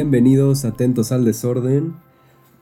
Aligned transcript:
Bienvenidos, 0.00 0.64
atentos 0.64 1.10
al 1.10 1.24
desorden. 1.24 1.96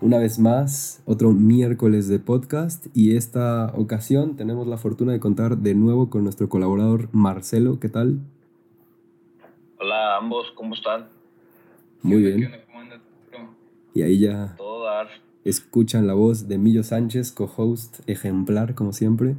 Una 0.01 0.17
vez 0.17 0.39
más, 0.39 1.03
otro 1.05 1.33
miércoles 1.33 2.09
de 2.09 2.19
podcast 2.19 2.87
y 2.95 3.15
esta 3.15 3.75
ocasión 3.77 4.37
tenemos 4.37 4.67
la 4.67 4.79
fortuna 4.79 5.13
de 5.13 5.21
contar 5.21 5.59
de 5.59 5.75
nuevo 5.75 6.09
con 6.09 6.25
nuestro 6.25 6.49
colaborador 6.49 7.11
Marcelo. 7.13 7.79
¿Qué 7.79 7.91
tal? 7.91 8.21
Hola 9.79 10.15
a 10.15 10.17
ambos, 10.17 10.51
¿cómo 10.55 10.75
están? 10.75 11.09
Muy 12.01 12.23
bien. 12.23 12.51
Y 13.93 14.01
ahí 14.01 14.19
ya 14.19 14.57
escuchan 15.45 16.07
la 16.07 16.15
voz 16.15 16.49
de 16.49 16.57
Millo 16.57 16.85
Sánchez, 16.85 17.33
co-host 17.33 18.01
ejemplar 18.07 18.75
como 18.75 18.95
siempre. 18.95 19.37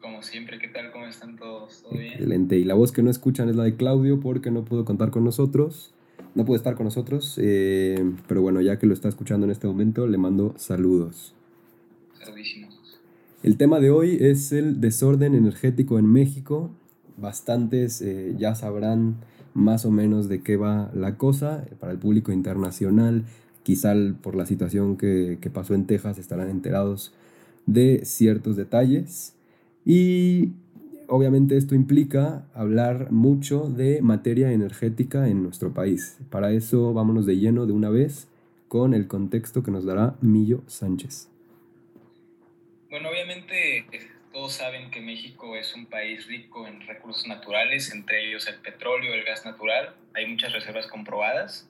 Como 0.00 0.24
siempre, 0.24 0.58
¿qué 0.58 0.66
tal? 0.66 0.90
¿Cómo 0.90 1.06
están 1.06 1.36
todos? 1.36 1.84
¿Todo 1.84 1.92
bien? 1.92 2.14
Excelente. 2.14 2.56
Y 2.58 2.64
la 2.64 2.74
voz 2.74 2.90
que 2.90 3.04
no 3.04 3.10
escuchan 3.10 3.48
es 3.48 3.54
la 3.54 3.62
de 3.62 3.76
Claudio 3.76 4.18
porque 4.18 4.50
no 4.50 4.64
pudo 4.64 4.84
contar 4.84 5.12
con 5.12 5.22
nosotros. 5.22 5.94
No 6.38 6.44
pudo 6.44 6.54
estar 6.54 6.76
con 6.76 6.84
nosotros. 6.84 7.34
Eh, 7.42 8.12
pero 8.28 8.42
bueno, 8.42 8.60
ya 8.60 8.78
que 8.78 8.86
lo 8.86 8.94
está 8.94 9.08
escuchando 9.08 9.44
en 9.44 9.50
este 9.50 9.66
momento, 9.66 10.06
le 10.06 10.18
mando 10.18 10.54
saludos. 10.56 11.34
Saludísimos. 12.16 13.00
El 13.42 13.56
tema 13.56 13.80
de 13.80 13.90
hoy 13.90 14.18
es 14.20 14.52
el 14.52 14.80
desorden 14.80 15.34
energético 15.34 15.98
en 15.98 16.06
México. 16.06 16.70
Bastantes 17.16 18.00
eh, 18.02 18.36
ya 18.38 18.54
sabrán 18.54 19.16
más 19.52 19.84
o 19.84 19.90
menos 19.90 20.28
de 20.28 20.40
qué 20.44 20.56
va 20.56 20.92
la 20.94 21.16
cosa 21.16 21.66
para 21.80 21.90
el 21.90 21.98
público 21.98 22.30
internacional. 22.30 23.24
Quizá 23.64 23.92
por 24.22 24.36
la 24.36 24.46
situación 24.46 24.96
que, 24.96 25.38
que 25.40 25.50
pasó 25.50 25.74
en 25.74 25.88
Texas 25.88 26.18
estarán 26.18 26.50
enterados 26.50 27.12
de 27.66 28.04
ciertos 28.04 28.54
detalles. 28.54 29.34
Y 29.84 30.52
obviamente 31.08 31.56
esto 31.56 31.74
implica 31.74 32.46
hablar 32.54 33.10
mucho 33.10 33.68
de 33.68 34.00
materia 34.02 34.52
energética 34.52 35.28
en 35.28 35.42
nuestro 35.42 35.74
país. 35.74 36.18
Para 36.30 36.52
eso 36.52 36.92
vámonos 36.92 37.26
de 37.26 37.36
lleno 37.36 37.66
de 37.66 37.72
una 37.72 37.90
vez 37.90 38.28
con 38.68 38.94
el 38.94 39.08
contexto 39.08 39.62
que 39.62 39.70
nos 39.70 39.84
dará 39.84 40.14
Millo 40.20 40.62
Sánchez. 40.66 41.28
Bueno, 42.90 43.08
obviamente 43.08 43.86
todos 44.32 44.52
saben 44.52 44.90
que 44.90 45.00
México 45.00 45.56
es 45.56 45.74
un 45.74 45.86
país 45.86 46.26
rico 46.26 46.66
en 46.66 46.86
recursos 46.86 47.26
naturales, 47.26 47.92
entre 47.92 48.28
ellos 48.28 48.46
el 48.46 48.56
petróleo, 48.56 49.14
el 49.14 49.24
gas 49.24 49.44
natural. 49.44 49.94
Hay 50.14 50.26
muchas 50.26 50.52
reservas 50.52 50.86
comprobadas. 50.86 51.68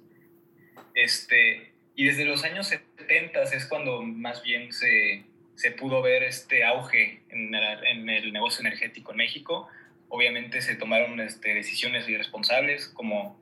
Este, 0.94 1.72
y 1.94 2.04
desde 2.04 2.24
los 2.24 2.44
años 2.44 2.68
70 2.68 3.42
es 3.42 3.66
cuando 3.66 4.02
más 4.02 4.42
bien 4.42 4.72
se, 4.72 5.24
se 5.58 5.72
pudo 5.72 6.02
ver 6.02 6.22
este 6.22 6.62
auge 6.62 7.20
en, 7.30 7.52
el 7.52 8.32
negocio 8.32 8.60
energético 8.60 9.10
en 9.10 9.16
México. 9.16 9.68
Obviamente 10.08 10.62
se 10.62 10.76
tomaron 10.76 11.20
este, 11.20 11.52
decisiones 11.52 12.08
irresponsables 12.08 12.86
como 12.86 13.36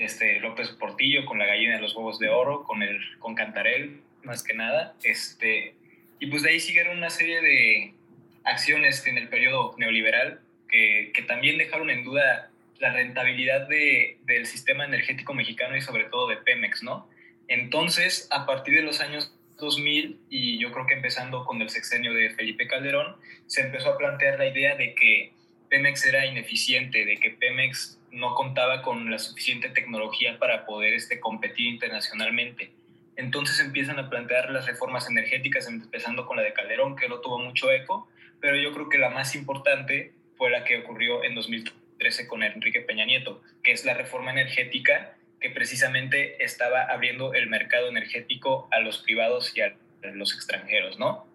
este, 0.00 0.40
López 0.40 0.70
Portillo 0.70 1.24
con 1.26 1.38
la 1.38 1.46
gallina 1.46 1.76
de 1.76 1.80
los 1.80 1.94
huevos 1.94 2.18
de 2.18 2.28
oro, 2.28 2.64
con, 2.64 2.82
el, 2.82 2.98
con 3.20 3.36
Cantarel, 3.36 4.00
más 4.24 4.42
que 4.42 4.52
nada. 4.52 4.96
Este, 5.04 5.74
y 6.18 6.26
pues 6.26 6.42
de 6.42 6.50
ahí 6.50 6.58
siguieron 6.58 6.98
una 6.98 7.08
serie 7.08 7.40
de 7.40 7.94
acciones 8.42 9.06
en 9.06 9.16
el 9.16 9.28
periodo 9.28 9.76
neoliberal 9.78 10.40
que, 10.68 11.12
que 11.14 11.22
también 11.22 11.56
dejaron 11.56 11.88
en 11.90 12.02
duda 12.02 12.50
la 12.80 12.92
rentabilidad 12.92 13.68
de, 13.68 14.18
del 14.24 14.46
sistema 14.46 14.86
energético 14.86 15.34
mexicano 15.34 15.76
y 15.76 15.82
sobre 15.82 16.02
todo 16.06 16.26
de 16.26 16.36
Pemex, 16.38 16.82
¿no? 16.82 17.08
Entonces, 17.46 18.26
a 18.32 18.44
partir 18.44 18.74
de 18.74 18.82
los 18.82 19.00
años 19.00 19.32
2000 19.60 20.20
y 20.30 20.58
yo 20.58 20.72
creo 20.72 20.86
que 20.86 20.94
empezando 20.94 21.44
con 21.44 21.60
el 21.62 21.70
sexenio 21.70 22.12
de 22.12 22.30
Felipe 22.30 22.66
Calderón, 22.66 23.16
se 23.46 23.62
empezó 23.62 23.90
a 23.90 23.98
plantear 23.98 24.38
la 24.38 24.46
idea 24.46 24.76
de 24.76 24.94
que 24.94 25.32
Pemex 25.68 26.04
era 26.06 26.26
ineficiente, 26.26 27.04
de 27.04 27.16
que 27.16 27.30
Pemex 27.30 28.00
no 28.10 28.34
contaba 28.34 28.82
con 28.82 29.10
la 29.10 29.18
suficiente 29.18 29.68
tecnología 29.68 30.38
para 30.38 30.66
poder 30.66 30.94
este, 30.94 31.20
competir 31.20 31.66
internacionalmente. 31.66 32.72
Entonces 33.16 33.60
empiezan 33.60 33.98
a 33.98 34.08
plantear 34.08 34.50
las 34.50 34.66
reformas 34.66 35.08
energéticas, 35.08 35.68
empezando 35.68 36.26
con 36.26 36.36
la 36.36 36.42
de 36.42 36.52
Calderón, 36.52 36.96
que 36.96 37.08
no 37.08 37.20
tuvo 37.20 37.38
mucho 37.38 37.70
eco, 37.70 38.08
pero 38.40 38.56
yo 38.56 38.72
creo 38.72 38.88
que 38.88 38.98
la 38.98 39.10
más 39.10 39.34
importante 39.34 40.12
fue 40.36 40.50
la 40.50 40.64
que 40.64 40.78
ocurrió 40.78 41.22
en 41.22 41.34
2013 41.34 42.26
con 42.26 42.42
Enrique 42.42 42.80
Peña 42.80 43.04
Nieto, 43.04 43.42
que 43.62 43.72
es 43.72 43.84
la 43.84 43.94
reforma 43.94 44.32
energética 44.32 45.14
que 45.40 45.50
precisamente 45.50 46.42
estaba 46.44 46.82
abriendo 46.82 47.34
el 47.34 47.48
mercado 47.48 47.88
energético 47.88 48.68
a 48.70 48.80
los 48.80 48.98
privados 48.98 49.56
y 49.56 49.62
a 49.62 49.74
los 50.14 50.34
extranjeros, 50.34 50.98
¿no? 50.98 51.26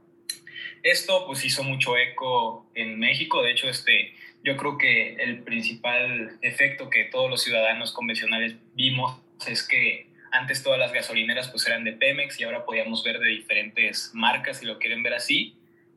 Esto 0.83 1.25
pues 1.25 1.43
hizo 1.43 1.63
mucho 1.63 1.97
eco 1.97 2.67
en 2.75 2.99
México, 2.99 3.41
de 3.41 3.51
hecho 3.51 3.67
este, 3.67 4.13
yo 4.43 4.55
creo 4.57 4.77
que 4.77 5.15
el 5.15 5.39
principal 5.43 6.37
efecto 6.41 6.89
que 6.89 7.05
todos 7.05 7.29
los 7.29 7.41
ciudadanos 7.41 7.91
convencionales 7.91 8.55
vimos 8.75 9.19
es 9.47 9.67
que 9.67 10.07
antes 10.31 10.61
todas 10.61 10.77
las 10.77 10.93
gasolineras 10.93 11.49
pues 11.49 11.65
eran 11.65 11.83
de 11.83 11.93
Pemex 11.93 12.39
y 12.39 12.43
ahora 12.43 12.65
podíamos 12.65 13.03
ver 13.03 13.19
de 13.19 13.29
diferentes 13.29 14.11
marcas 14.13 14.59
si 14.59 14.65
lo 14.65 14.77
quieren 14.77 15.01
ver 15.01 15.15
así 15.15 15.55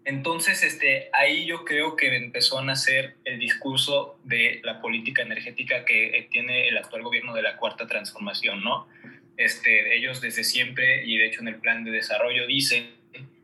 entonces, 0.08 0.62
este, 0.62 1.10
ahí 1.12 1.44
yo 1.44 1.66
creo 1.66 1.94
que 1.94 2.16
empezó 2.16 2.58
a 2.58 2.64
nacer 2.64 3.16
el 3.26 3.38
discurso 3.38 4.18
de 4.24 4.62
la 4.64 4.80
política 4.80 5.20
energética 5.20 5.84
que 5.84 6.16
eh, 6.16 6.28
tiene 6.30 6.66
el 6.66 6.78
actual 6.78 7.02
gobierno 7.02 7.34
de 7.34 7.42
la 7.42 7.58
Cuarta 7.58 7.86
Transformación, 7.86 8.64
¿no? 8.64 8.88
Este, 9.36 9.94
ellos 9.94 10.22
desde 10.22 10.44
siempre, 10.44 11.04
y 11.04 11.18
de 11.18 11.26
hecho 11.26 11.42
en 11.42 11.48
el 11.48 11.56
plan 11.56 11.84
de 11.84 11.90
desarrollo 11.90 12.46
dicen 12.46 12.88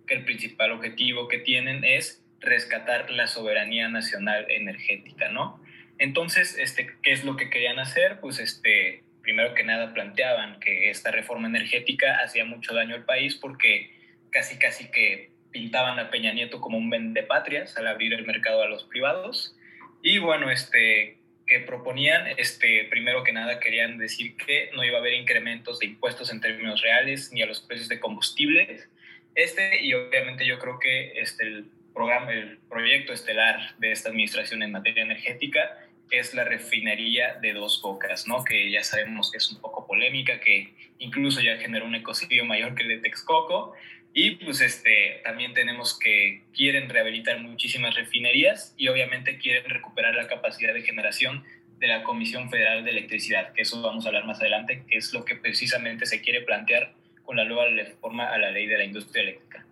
que 0.07 0.15
el 0.15 0.25
principal 0.25 0.73
objetivo 0.73 1.29
que 1.29 1.37
tienen 1.37 1.85
es 1.85 2.25
rescatar 2.41 3.11
la 3.11 3.27
soberanía 3.27 3.89
nacional 3.89 4.47
energética, 4.49 5.29
¿no? 5.29 5.63
Entonces, 5.99 6.57
este, 6.59 6.95
¿qué 7.03 7.13
es 7.13 7.27
lo 7.27 7.37
que 7.37 7.51
querían 7.51 7.79
hacer? 7.79 8.21
Pues, 8.21 8.39
este, 8.39 9.03
primero 9.21 9.53
que 9.53 9.65
nada 9.65 9.93
planteaban 9.93 10.61
que 10.61 10.89
esta 10.89 11.11
reforma 11.11 11.47
energética 11.47 12.21
hacía 12.25 12.47
mucho 12.47 12.73
daño 12.73 12.95
al 12.95 13.05
país 13.05 13.35
porque 13.35 13.93
casi, 14.31 14.57
casi 14.57 14.91
que 14.91 15.34
pintaban 15.54 16.00
a 16.00 16.10
Peña 16.10 16.32
Nieto 16.32 16.60
como 16.60 16.76
un 16.76 16.91
vendepatrias 16.91 17.76
al 17.78 17.87
abrir 17.87 18.12
el 18.12 18.26
mercado 18.26 18.60
a 18.62 18.69
los 18.69 18.82
privados. 18.82 19.56
Y 20.03 20.19
bueno, 20.19 20.50
este, 20.50 21.19
que 21.47 21.60
proponían, 21.60 22.26
este, 22.38 22.87
primero 22.91 23.22
que 23.22 23.32
nada 23.32 23.60
querían 23.60 23.97
decir 23.97 24.37
que 24.37 24.70
no 24.75 24.82
iba 24.82 24.98
a 24.98 25.00
haber 25.00 25.15
incrementos 25.15 25.78
de 25.78 25.87
impuestos 25.87 26.32
en 26.32 26.41
términos 26.41 26.82
reales 26.82 27.31
ni 27.32 27.41
a 27.41 27.47
los 27.47 27.60
precios 27.60 27.88
de 27.88 28.00
combustibles. 28.00 28.88
Este, 29.37 29.81
y 29.81 29.94
obviamente 29.94 30.44
yo 30.44 30.59
creo 30.59 30.81
que 30.81 31.20
este, 31.20 31.44
el 31.44 31.66
programa, 31.94 32.32
el 32.32 32.59
proyecto 32.69 33.12
estelar 33.12 33.76
de 33.78 33.92
esta 33.92 34.09
administración 34.09 34.65
en 34.65 34.72
materia 34.72 35.04
energética 35.04 35.78
es 36.10 36.34
la 36.34 36.42
refinería 36.42 37.34
de 37.41 37.53
dos 37.53 37.81
bocas, 37.81 38.26
¿no? 38.26 38.42
Que 38.42 38.72
ya 38.72 38.82
sabemos 38.82 39.31
que 39.31 39.38
es 39.38 39.50
un 39.53 39.60
poco 39.60 39.86
polémica, 39.86 40.41
que 40.41 40.75
incluso 40.98 41.41
ya 41.41 41.56
generó 41.59 41.86
un 41.86 41.94
ecocidio 41.94 42.44
mayor 42.44 42.75
que 42.75 42.82
el 42.82 42.88
de 42.88 42.98
Texcoco, 42.98 43.75
y 44.17 44.37
pues 44.37 44.61
este, 44.61 45.21
también 45.25 45.55
tenemos 45.55 45.99
que 45.99 46.45
quieren 46.55 46.89
rehabilitar 46.89 47.43
muchísimas 47.43 47.97
refinerías 47.97 48.73
y 48.77 48.87
obviamente 48.87 49.39
quieren 49.39 49.69
recuperar 49.69 50.15
la 50.15 50.29
capacidad 50.29 50.73
de 50.73 50.83
generación 50.83 51.43
de 51.81 51.89
la 51.89 52.05
Comisión 52.05 52.49
Federal 52.49 52.85
de 52.85 52.91
Electricidad, 52.93 53.53
que 53.53 53.63
eso 53.63 53.83
vamos 53.83 54.05
a 54.05 54.09
hablar 54.09 54.25
más 54.25 54.41
adelante, 54.41 54.85
que 54.89 54.99
es 54.99 55.13
lo 55.13 55.25
que 55.25 55.35
precisamente 55.35 56.07
se 56.07 56.21
quiere 56.21 56.43
plantear 56.43 56.95
con 57.25 57.37
la 57.37 57.45
nueva 57.45 57.69
reforma 57.69 58.29
a 58.33 58.39
la 58.39 58.53
ley 58.53 58.69
de 58.69 58.79
la 58.79 58.85
industria 58.85 59.25
eléctrica. 59.25 59.67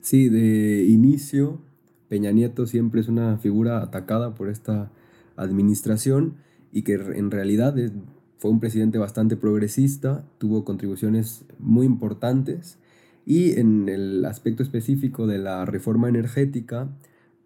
Sí, 0.00 0.30
de 0.30 0.86
inicio, 0.86 1.60
Peña 2.08 2.30
Nieto 2.30 2.66
siempre 2.66 3.02
es 3.02 3.08
una 3.08 3.36
figura 3.36 3.82
atacada 3.82 4.34
por 4.34 4.48
esta 4.48 4.90
administración 5.36 6.38
y 6.72 6.82
que 6.82 6.94
en 6.94 7.30
realidad 7.30 7.74
fue 8.38 8.50
un 8.50 8.60
presidente 8.60 8.96
bastante 8.96 9.36
progresista, 9.36 10.24
tuvo 10.38 10.64
contribuciones 10.64 11.44
muy 11.58 11.84
importantes 11.84 12.79
y 13.26 13.58
en 13.58 13.88
el 13.88 14.24
aspecto 14.24 14.62
específico 14.62 15.26
de 15.26 15.38
la 15.38 15.64
reforma 15.64 16.08
energética, 16.08 16.88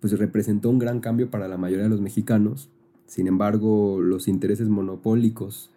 pues 0.01 0.19
representó 0.19 0.71
un 0.71 0.79
gran 0.79 1.01
cambio 1.01 1.31
para 1.31 1.49
la 1.49 1.57
mayoría 1.57 1.85
de 1.85 1.91
los 1.91 2.01
mexicanos. 2.01 2.69
Sin 3.07 3.27
embargo, 3.27 4.01
los 4.01 4.29
intereses 4.29 4.69
monopólicos 4.69 5.71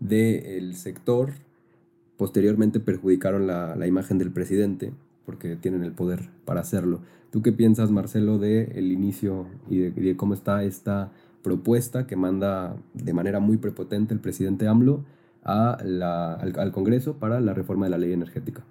del 0.00 0.74
sector 0.74 1.30
posteriormente 2.16 2.80
perjudicaron 2.80 3.46
la, 3.46 3.74
la, 3.76 3.86
imagen 3.86 4.18
del 4.18 4.30
presidente 4.30 4.92
porque 5.26 5.56
tienen 5.56 5.82
el 5.82 5.92
poder 5.92 6.30
para 6.44 6.60
hacerlo. 6.60 7.00
¿Tú 7.30 7.42
qué 7.42 7.52
piensas, 7.52 7.90
Marcelo, 7.90 8.38
del 8.38 8.70
el 8.76 8.92
inicio 8.92 9.46
y 9.68 9.78
de, 9.78 9.90
de, 9.90 10.16
cómo 10.16 10.34
está 10.34 10.64
esta 10.64 11.12
propuesta 11.42 12.06
que 12.06 12.16
manda 12.16 12.76
de 12.94 13.12
manera 13.12 13.40
muy 13.40 13.56
prepotente 13.56 14.14
el 14.14 14.20
presidente 14.20 14.68
AMLO 14.68 15.04
a 15.44 15.78
la, 15.84 16.34
al, 16.34 16.58
al 16.58 16.72
Congreso 16.72 17.14
para 17.14 17.40
la 17.40 17.54
reforma 17.54 17.86
de 17.86 17.90
la 17.90 17.98
ley 17.98 18.12
energética? 18.12 18.64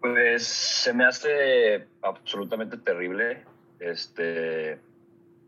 Pues 0.00 0.46
se 0.46 0.92
me 0.92 1.04
hace 1.04 1.86
absolutamente 2.02 2.76
terrible. 2.78 3.44
Este, 3.78 4.78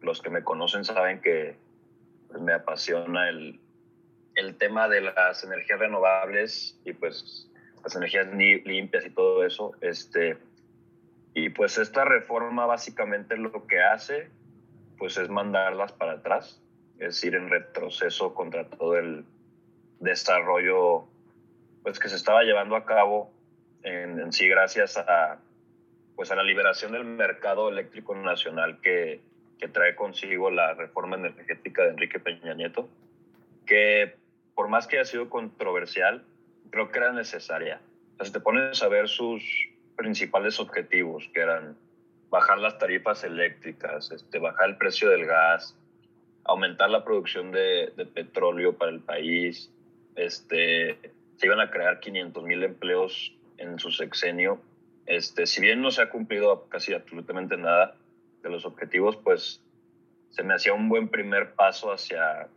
los 0.01 0.21
que 0.21 0.31
me 0.31 0.45
conocen 0.45 0.85
saben 0.85 1.21
que 1.21 1.57
pues, 2.29 2.41
me 2.43 2.53
apasiona 2.53 3.29
el, 3.29 3.61
el 4.35 4.57
tema 4.57 4.89
de 4.89 5.03
las 5.03 5.45
energías 5.45 5.79
renovables 5.79 6.79
y 6.85 6.93
pues 6.93 7.51
las 7.83 7.97
energías 7.97 8.29
limpias 8.33 9.07
y 9.07 9.11
todo 9.11 9.45
eso. 9.45 9.73
Este, 9.81 10.39
y 11.35 11.49
pues 11.51 11.79
esta 11.79 12.05
reforma 12.05 12.67
básicamente 12.67 13.37
lo 13.37 13.67
que 13.67 13.81
hace 13.81 14.31
pues 14.99 15.17
es 15.17 15.29
mandarlas 15.29 15.93
para 15.93 16.13
atrás, 16.13 16.63
es 16.99 17.25
ir 17.25 17.35
en 17.35 17.49
retroceso 17.49 18.35
contra 18.35 18.69
todo 18.69 18.97
el, 18.97 19.25
desarrollo 20.03 21.07
pues 21.83 21.99
que 21.99 22.09
se 22.09 22.17
estaba 22.17 22.43
llevando 22.43 22.77
a 22.77 22.85
cabo 22.85 23.32
en, 23.83 24.33
sí 24.33 24.49
gracias 24.49 24.97
a 24.97 25.39
pues 26.15 26.31
a 26.31 26.37
la 26.37 26.43
liberación 26.43 26.93
del 26.93 27.05
mercado 27.05 27.69
eléctrico 27.71 28.15
nacional 28.15 28.81
que, 28.81 29.21
que 29.59 29.69
trae 29.69 29.95
consigo 29.95 30.51
la 30.51 30.75
reforma 30.75 31.17
energética 31.17 31.85
de 31.85 31.91
Enrique 31.91 32.21
Peña 32.21 32.55
Nieto, 32.55 32.89
que 33.67 34.15
por 34.55 34.69
más 34.69 34.87
que 34.87 34.99
haya 34.99 35.07
sido 35.07 35.31
controversial, 35.31 36.23
creo 36.71 36.91
que 36.91 36.99
era 36.99 37.13
necesaria. 37.13 37.81
O 38.13 38.17
sea, 38.17 38.27
si 38.27 38.33
te 38.33 38.41
pones 38.41 38.83
a 38.83 38.89
ver 38.89 39.09
sus 39.09 39.43
principales 39.97 40.61
objetivos, 40.61 41.29
que 41.33 41.41
eran 41.41 41.77
bajar 42.29 42.59
las 42.59 42.79
tarifas 42.79 43.25
eléctricas, 43.25 44.11
este, 44.13 44.39
bajar 44.39 44.69
el 44.69 44.77
precio 44.77 45.09
del 45.09 45.27
gas, 45.27 45.77
aumentar 46.45 46.91
la 46.91 47.05
producción 47.05 47.53
de, 47.53 47.93
de 47.97 48.05
petróleo 48.05 48.77
para 48.77 48.91
el 48.91 49.01
país, 49.01 49.71
este, 50.17 50.99
se 51.37 51.47
iban 51.47 51.61
a 51.61 51.71
crear 51.71 52.01
500 52.01 52.45
mil 52.45 52.63
empleos 52.63 53.35
en 53.63 53.79
su 53.79 53.91
sexenio. 53.91 54.61
Este, 55.07 55.47
si 55.47 55.61
bien 55.61 55.81
no 55.81 55.91
se 55.91 56.03
ha 56.03 56.11
cumplido 56.11 56.69
casi 56.69 56.93
absolutamente 56.95 57.57
nada 57.57 57.97
de 58.43 58.51
los 58.51 58.65
objetivos, 58.65 59.17
pues 59.17 59.61
se 60.31 60.43
me 60.43 60.55
hacía 60.55 60.73
un 60.73 60.89
buen 60.89 61.09
primer 61.09 61.55
paso 61.55 61.93
hacia 61.93 62.49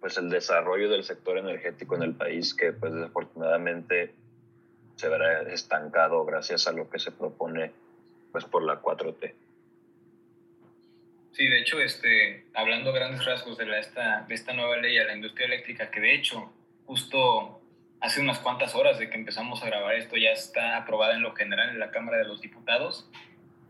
pues 0.00 0.16
el 0.16 0.30
desarrollo 0.30 0.88
del 0.88 1.04
sector 1.04 1.38
energético 1.38 1.96
en 1.96 2.02
el 2.02 2.14
país 2.14 2.54
que 2.54 2.72
pues 2.72 2.92
desafortunadamente 2.92 4.14
se 4.96 5.08
verá 5.08 5.42
estancado 5.42 6.24
gracias 6.24 6.66
a 6.66 6.72
lo 6.72 6.88
que 6.88 6.98
se 6.98 7.10
propone 7.10 7.72
pues 8.32 8.44
por 8.44 8.62
la 8.62 8.80
4T. 8.80 9.34
Sí, 11.32 11.46
de 11.46 11.60
hecho, 11.60 11.80
este, 11.80 12.46
hablando 12.52 12.92
grandes 12.92 13.24
rasgos 13.24 13.56
de, 13.58 13.66
la, 13.66 13.78
esta, 13.78 14.24
de 14.28 14.34
esta 14.34 14.52
nueva 14.52 14.76
ley 14.78 14.98
a 14.98 15.04
la 15.04 15.14
industria 15.14 15.46
eléctrica, 15.46 15.88
que 15.88 16.00
de 16.00 16.14
hecho, 16.14 16.52
justo 16.84 17.57
hace 18.00 18.20
unas 18.20 18.38
cuantas 18.38 18.74
horas 18.74 18.98
de 18.98 19.10
que 19.10 19.16
empezamos 19.16 19.62
a 19.62 19.66
grabar 19.66 19.94
esto, 19.94 20.16
ya 20.16 20.30
está 20.30 20.76
aprobada 20.76 21.14
en 21.14 21.22
lo 21.22 21.34
general 21.34 21.70
en 21.70 21.78
la 21.78 21.90
Cámara 21.90 22.18
de 22.18 22.24
los 22.24 22.40
Diputados, 22.40 23.10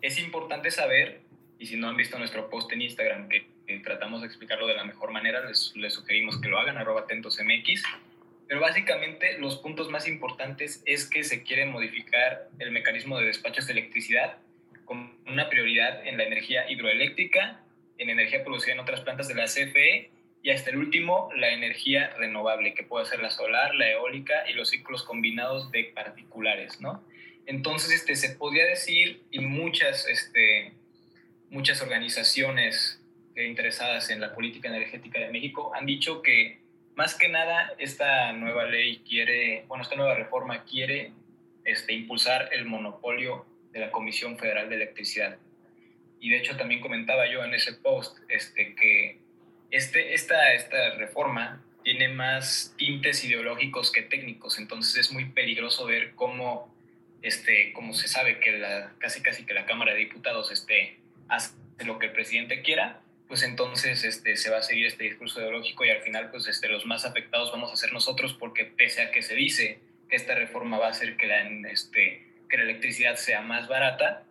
es 0.01 0.19
importante 0.19 0.71
saber, 0.71 1.21
y 1.59 1.67
si 1.67 1.77
no 1.77 1.89
han 1.89 1.97
visto 1.97 2.19
nuestro 2.19 2.49
post 2.51 2.73
en 2.73 2.83
Instagram, 2.83 3.29
que, 3.29 3.47
tratamos 3.85 4.23
de 4.23 4.29
explicarlo 4.29 4.67
de 4.67 4.75
la 4.75 4.85
mejor 4.85 5.11
manera, 5.11 5.45
les, 5.45 5.77
les 5.77 5.93
sugerimos 5.93 6.41
que 6.41 6.49
lo 6.49 6.59
hagan, 6.59 6.79
arroba 6.79 7.03
atentosmx, 7.03 7.83
pero 8.47 8.61
básicamente 8.61 9.39
los 9.39 9.59
puntos 9.59 9.91
más 9.91 10.09
importantes 10.09 10.83
es 10.87 11.09
que 11.09 11.23
se 11.23 11.43
quiere 11.43 11.67
modificar 11.67 12.49
el 12.59 12.71
mecanismo 12.71 13.19
de 13.19 13.27
despachos 13.27 13.67
de 13.67 13.75
electricidad 13.75 14.39
con 14.87 15.19
una 15.27 15.51
prioridad 15.51 16.07
en 16.07 16.17
la 16.17 16.25
energía 16.25 16.71
hidroeléctrica, 16.71 17.61
en 17.99 18.09
energía 18.09 18.43
producida 18.43 18.73
en 18.73 18.81
otras 18.81 19.03
plantas 19.03 19.29
de 19.29 19.35
la 19.35 19.45
CFE 19.45 20.11
y 20.43 20.51
hasta 20.51 20.71
el 20.71 20.77
último, 20.77 21.31
la 21.37 21.51
energía 21.51 22.15
renovable, 22.19 22.75
que 22.75 22.85
puede 22.85 23.07
ser 23.07 23.21
la 23.21 23.31
solar, 23.31 23.75
la 23.75 23.91
eólica 23.91 24.49
y 24.49 24.55
los 24.55 24.71
ciclos 24.71 25.03
combinados 25.03 25.71
de 25.73 25.85
particulares, 25.95 26.81
¿no? 26.81 27.05
Entonces, 27.47 27.93
este, 27.93 28.15
se 28.15 28.37
podría 28.37 28.65
decir, 28.67 29.23
y 29.31 29.41
muchas, 29.41 30.07
este, 30.07 30.73
muchas 31.51 31.83
organizaciones 31.83 33.03
interesadas 33.37 34.11
en 34.11 34.21
la 34.21 34.35
política 34.35 34.69
energética 34.69 35.21
de 35.21 35.31
México 35.31 35.73
han 35.75 35.87
dicho 35.87 36.23
que 36.23 36.59
más 36.97 37.15
que 37.15 37.29
nada 37.29 37.73
esta 37.79 38.33
nueva 38.33 38.65
ley 38.65 39.03
quiere, 39.09 39.65
bueno, 39.69 39.83
esta 39.83 39.95
nueva 39.95 40.15
reforma 40.15 40.65
quiere 40.65 41.13
este, 41.65 41.93
impulsar 41.93 42.49
el 42.53 42.65
monopolio 42.65 43.47
de 43.73 43.81
la 43.81 43.91
Comisión 43.93 44.39
Federal 44.39 44.69
de 44.69 44.77
Electricidad. 44.77 45.39
Y 46.21 46.31
de 46.31 46.39
hecho 46.39 46.57
también 46.57 46.81
comentaba 46.81 47.31
yo 47.31 47.45
en 47.45 47.55
ese 47.55 47.75
post 47.75 48.19
este, 48.29 48.75
que 48.75 49.21
este, 49.71 50.15
esta, 50.15 50.53
esta 50.55 50.95
reforma 50.95 51.63
tiene 51.83 52.09
más 52.09 52.75
tintes 52.77 53.25
ideológicos 53.25 53.93
que 53.93 54.03
técnicos, 54.03 54.59
entonces 54.59 54.97
es 54.97 55.13
muy 55.13 55.27
peligroso 55.27 55.87
ver 55.87 56.15
cómo, 56.15 56.75
este, 57.23 57.73
como 57.73 57.95
se 57.95 58.09
sabe 58.09 58.41
que 58.41 58.53
la, 58.53 58.93
casi 58.99 59.23
casi 59.23 59.45
que 59.47 59.55
la 59.55 59.67
Cámara 59.67 59.93
de 59.93 60.01
Diputados 60.01 60.51
este, 60.53 60.99
hace 61.29 61.55
lo 61.85 61.99
que 61.99 62.07
el 62.07 62.13
presidente 62.13 62.63
quiera, 62.63 63.01
pues 63.29 63.43
entonces 63.43 64.05
este, 64.05 64.37
se 64.37 64.51
va 64.51 64.59
a 64.59 64.63
seguir 64.63 64.87
este 64.87 65.05
discurso 65.05 65.41
ideológico 65.41 65.85
y 65.85 65.91
al 65.91 66.01
final 66.01 66.31
pues 66.31 66.47
este, 66.47 66.69
los 66.69 66.87
más 66.87 67.05
afectados 67.05 67.53
vamos 67.53 67.73
a 67.73 67.77
ser 67.77 67.93
nosotros 67.93 68.35
porque 68.35 68.65
pese 68.65 69.03
a 69.03 69.11
que 69.11 69.23
se 69.23 69.35
dice 69.35 69.81
que 70.09 70.17
esta 70.17 70.35
reforma 70.35 70.79
va 70.79 70.87
a 70.87 70.91
hacer 70.91 71.17
que 71.17 71.27
la, 71.27 71.47
este, 71.71 72.27
que 72.49 72.57
la 72.57 72.63
electricidad 72.65 73.17
sea 73.17 73.43
más 73.43 73.69
barata, 73.69 74.25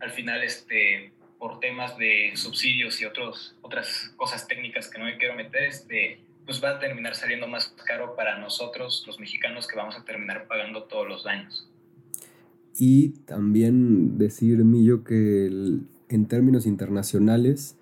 al 0.00 0.10
final 0.10 0.42
este, 0.42 1.12
por 1.38 1.60
temas 1.60 1.96
de 1.98 2.32
subsidios 2.34 3.00
y 3.00 3.04
otros, 3.04 3.54
otras 3.62 4.12
cosas 4.16 4.46
técnicas 4.46 4.88
que 4.88 4.98
no 4.98 5.04
me 5.04 5.16
quiero 5.16 5.34
meter, 5.34 5.64
este, 5.64 6.20
pues 6.44 6.62
va 6.62 6.70
a 6.70 6.78
terminar 6.78 7.14
saliendo 7.14 7.46
más 7.46 7.74
caro 7.86 8.16
para 8.16 8.38
nosotros 8.38 9.04
los 9.06 9.20
mexicanos 9.20 9.68
que 9.68 9.76
vamos 9.76 9.96
a 9.96 10.04
terminar 10.04 10.46
pagando 10.48 10.84
todos 10.84 11.08
los 11.08 11.24
daños. 11.24 11.68
Y 12.78 13.10
también 13.26 14.18
decir, 14.18 14.64
Millo, 14.64 15.04
que 15.04 15.46
en 16.08 16.26
términos 16.26 16.66
internacionales, 16.66 17.76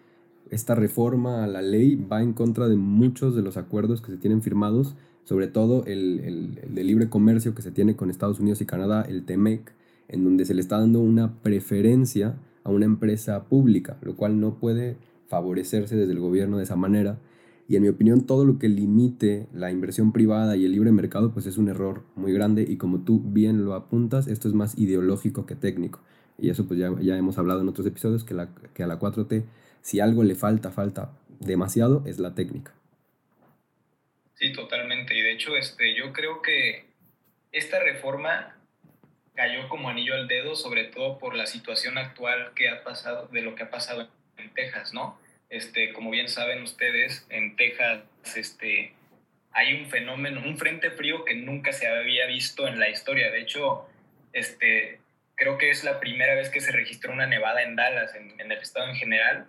esta 0.50 0.74
reforma 0.74 1.44
a 1.44 1.46
la 1.46 1.62
ley 1.62 1.96
va 1.96 2.22
en 2.22 2.32
contra 2.32 2.68
de 2.68 2.76
muchos 2.76 3.34
de 3.34 3.42
los 3.42 3.56
acuerdos 3.56 4.00
que 4.00 4.12
se 4.12 4.18
tienen 4.18 4.42
firmados, 4.42 4.96
sobre 5.24 5.48
todo 5.48 5.84
el, 5.86 6.20
el, 6.20 6.74
de 6.74 6.84
libre 6.84 7.08
comercio 7.08 7.54
que 7.54 7.62
se 7.62 7.72
tiene 7.72 7.96
con 7.96 8.10
Estados 8.10 8.40
Unidos 8.40 8.60
y 8.60 8.66
Canadá, 8.66 9.04
el 9.08 9.24
TEMEC, 9.24 9.72
en 10.08 10.24
donde 10.24 10.44
se 10.44 10.54
le 10.54 10.60
está 10.60 10.78
dando 10.78 11.00
una 11.00 11.34
preferencia 11.42 12.36
a 12.66 12.70
una 12.70 12.84
empresa 12.84 13.44
pública, 13.44 13.96
lo 14.02 14.16
cual 14.16 14.40
no 14.40 14.58
puede 14.58 14.96
favorecerse 15.28 15.94
desde 15.94 16.12
el 16.12 16.18
gobierno 16.18 16.56
de 16.58 16.64
esa 16.64 16.74
manera. 16.74 17.18
Y 17.68 17.76
en 17.76 17.82
mi 17.82 17.88
opinión, 17.88 18.26
todo 18.26 18.44
lo 18.44 18.58
que 18.58 18.68
limite 18.68 19.46
la 19.52 19.70
inversión 19.70 20.12
privada 20.12 20.56
y 20.56 20.64
el 20.64 20.72
libre 20.72 20.90
mercado, 20.90 21.32
pues 21.32 21.46
es 21.46 21.58
un 21.58 21.68
error 21.68 22.02
muy 22.16 22.32
grande. 22.32 22.64
Y 22.68 22.76
como 22.76 23.04
tú 23.04 23.22
bien 23.24 23.64
lo 23.64 23.74
apuntas, 23.74 24.26
esto 24.26 24.48
es 24.48 24.54
más 24.54 24.76
ideológico 24.76 25.46
que 25.46 25.54
técnico. 25.54 26.00
Y 26.38 26.50
eso 26.50 26.66
pues 26.66 26.80
ya, 26.80 26.92
ya 27.00 27.16
hemos 27.16 27.38
hablado 27.38 27.60
en 27.60 27.68
otros 27.68 27.86
episodios, 27.86 28.24
que, 28.24 28.34
la, 28.34 28.52
que 28.74 28.82
a 28.82 28.88
la 28.88 28.98
4T 28.98 29.44
si 29.86 30.00
algo 30.00 30.24
le 30.24 30.34
falta, 30.34 30.72
falta 30.72 31.12
demasiado, 31.38 32.02
es 32.06 32.18
la 32.18 32.34
técnica. 32.34 32.74
Sí, 34.34 34.52
totalmente. 34.52 35.16
Y 35.16 35.22
de 35.22 35.32
hecho, 35.34 35.56
este, 35.56 35.94
yo 35.94 36.12
creo 36.12 36.42
que 36.42 36.86
esta 37.52 37.78
reforma 37.78 38.55
cayó 39.36 39.68
como 39.68 39.88
anillo 39.88 40.14
al 40.14 40.26
dedo, 40.26 40.56
sobre 40.56 40.84
todo 40.84 41.18
por 41.18 41.36
la 41.36 41.46
situación 41.46 41.98
actual 41.98 42.52
que 42.54 42.68
ha 42.68 42.82
pasado, 42.82 43.28
de 43.28 43.42
lo 43.42 43.54
que 43.54 43.64
ha 43.64 43.70
pasado 43.70 44.08
en 44.36 44.52
Texas, 44.54 44.92
¿no? 44.92 45.20
Este, 45.48 45.92
como 45.92 46.10
bien 46.10 46.28
saben 46.28 46.62
ustedes, 46.62 47.26
en 47.30 47.54
Texas 47.54 48.02
este, 48.34 48.94
hay 49.52 49.74
un 49.74 49.86
fenómeno, 49.86 50.42
un 50.44 50.58
frente 50.58 50.90
frío 50.90 51.24
que 51.24 51.34
nunca 51.34 51.72
se 51.72 51.86
había 51.86 52.26
visto 52.26 52.66
en 52.66 52.80
la 52.80 52.88
historia. 52.88 53.30
De 53.30 53.40
hecho, 53.40 53.88
este, 54.32 54.98
creo 55.36 55.58
que 55.58 55.70
es 55.70 55.84
la 55.84 56.00
primera 56.00 56.34
vez 56.34 56.50
que 56.50 56.60
se 56.60 56.72
registró 56.72 57.12
una 57.12 57.26
nevada 57.26 57.62
en 57.62 57.76
Dallas, 57.76 58.14
en, 58.16 58.40
en 58.40 58.50
el 58.50 58.58
estado 58.58 58.88
en 58.88 58.96
general, 58.96 59.46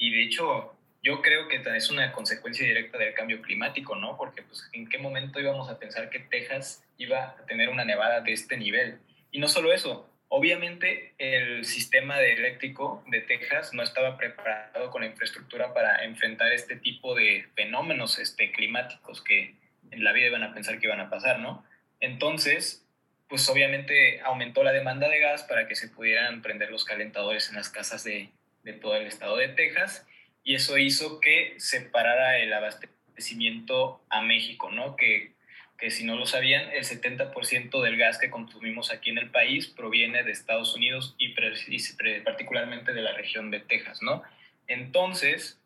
y 0.00 0.10
de 0.10 0.22
hecho, 0.22 0.74
yo 1.02 1.20
creo 1.20 1.46
que 1.48 1.62
es 1.76 1.90
una 1.90 2.10
consecuencia 2.10 2.66
directa 2.66 2.96
del 2.96 3.12
cambio 3.12 3.42
climático, 3.42 3.96
¿no? 3.96 4.16
Porque 4.16 4.42
pues, 4.42 4.68
en 4.72 4.88
qué 4.88 4.98
momento 4.98 5.38
íbamos 5.38 5.70
a 5.70 5.78
pensar 5.78 6.08
que 6.08 6.20
Texas 6.20 6.82
iba 6.96 7.36
a 7.38 7.46
tener 7.46 7.68
una 7.68 7.84
nevada 7.84 8.22
de 8.22 8.32
este 8.32 8.56
nivel. 8.56 8.98
Y 9.30 9.38
no 9.38 9.48
solo 9.48 9.72
eso, 9.72 10.10
obviamente 10.28 11.14
el 11.18 11.64
sistema 11.64 12.20
eléctrico 12.20 13.04
de 13.08 13.20
Texas 13.20 13.74
no 13.74 13.82
estaba 13.82 14.16
preparado 14.16 14.90
con 14.90 15.02
la 15.02 15.08
infraestructura 15.08 15.74
para 15.74 16.04
enfrentar 16.04 16.52
este 16.52 16.76
tipo 16.76 17.14
de 17.14 17.46
fenómenos 17.54 18.18
este, 18.18 18.52
climáticos 18.52 19.22
que 19.22 19.54
en 19.90 20.04
la 20.04 20.12
vida 20.12 20.28
iban 20.28 20.44
a 20.44 20.54
pensar 20.54 20.78
que 20.78 20.86
iban 20.86 21.00
a 21.00 21.10
pasar, 21.10 21.40
¿no? 21.40 21.64
Entonces, 22.00 22.86
pues 23.28 23.48
obviamente 23.48 24.20
aumentó 24.20 24.62
la 24.62 24.72
demanda 24.72 25.08
de 25.08 25.18
gas 25.18 25.42
para 25.44 25.66
que 25.66 25.74
se 25.74 25.88
pudieran 25.88 26.42
prender 26.42 26.70
los 26.70 26.84
calentadores 26.84 27.48
en 27.48 27.56
las 27.56 27.68
casas 27.68 28.04
de, 28.04 28.30
de 28.62 28.72
todo 28.72 28.96
el 28.96 29.06
estado 29.06 29.36
de 29.36 29.48
Texas 29.48 30.06
y 30.44 30.54
eso 30.54 30.78
hizo 30.78 31.20
que 31.20 31.54
se 31.58 31.80
parara 31.80 32.38
el 32.38 32.52
abastecimiento 32.52 34.00
a 34.08 34.22
México, 34.22 34.70
¿no? 34.70 34.96
Que, 34.96 35.34
que 35.80 35.90
si 35.90 36.04
no 36.04 36.16
lo 36.16 36.26
sabían, 36.26 36.70
el 36.72 36.84
70% 36.84 37.82
del 37.82 37.96
gas 37.96 38.18
que 38.18 38.28
consumimos 38.28 38.92
aquí 38.92 39.10
en 39.10 39.18
el 39.18 39.30
país 39.30 39.66
proviene 39.66 40.22
de 40.22 40.30
Estados 40.30 40.74
Unidos 40.74 41.14
y, 41.18 41.34
particularmente 42.24 42.92
de 42.92 43.00
la 43.00 43.14
región 43.14 43.50
de 43.50 43.60
Texas, 43.60 44.02
¿no? 44.02 44.22
Entonces, 44.68 45.58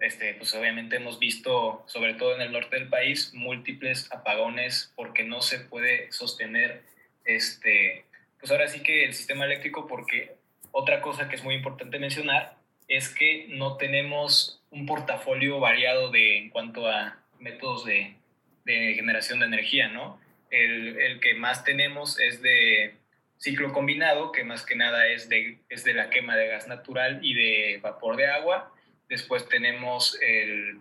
este, 0.00 0.32
pues 0.34 0.54
obviamente 0.54 0.96
hemos 0.96 1.18
visto, 1.18 1.84
sobre 1.86 2.14
todo 2.14 2.34
en 2.34 2.40
el 2.40 2.52
norte 2.52 2.76
del 2.76 2.88
país, 2.88 3.34
múltiples 3.34 4.10
apagones 4.10 4.92
porque 4.96 5.24
no 5.24 5.42
se 5.42 5.60
puede 5.60 6.10
sostener, 6.10 6.82
este, 7.26 8.06
pues 8.38 8.50
ahora 8.50 8.66
sí 8.66 8.82
que 8.82 9.04
el 9.04 9.12
sistema 9.12 9.44
eléctrico 9.44 9.86
porque 9.86 10.36
otra 10.72 11.02
cosa 11.02 11.28
que 11.28 11.36
es 11.36 11.44
muy 11.44 11.54
importante 11.54 11.98
mencionar 11.98 12.56
es 12.88 13.10
que 13.10 13.46
no 13.50 13.76
tenemos 13.76 14.62
un 14.70 14.86
portafolio 14.86 15.60
variado 15.60 16.10
de, 16.10 16.38
en 16.38 16.48
cuanto 16.48 16.88
a 16.88 17.18
métodos 17.38 17.84
de, 17.84 18.16
de 18.64 18.94
generación 18.94 19.40
de 19.40 19.46
energía, 19.46 19.88
¿no? 19.88 20.20
El, 20.50 20.98
el, 20.98 21.20
que 21.20 21.34
más 21.34 21.64
tenemos 21.64 22.18
es 22.18 22.42
de 22.42 22.94
ciclo 23.38 23.72
combinado, 23.72 24.32
que 24.32 24.44
más 24.44 24.66
que 24.66 24.74
nada 24.74 25.06
es 25.06 25.28
de, 25.28 25.58
es 25.68 25.84
de 25.84 25.94
la 25.94 26.10
quema 26.10 26.36
de 26.36 26.48
gas 26.48 26.66
natural 26.66 27.20
y 27.22 27.34
de 27.34 27.78
vapor 27.80 28.16
de 28.16 28.26
agua. 28.26 28.74
Después 29.08 29.48
tenemos 29.48 30.18
el, 30.20 30.80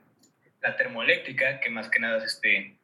la 0.61 0.75
termoeléctrica, 0.75 1.59
que 1.59 1.69
más 1.69 1.89
que 1.89 1.99
nada 1.99 2.17
es 2.17 2.33
este, 2.33 2.75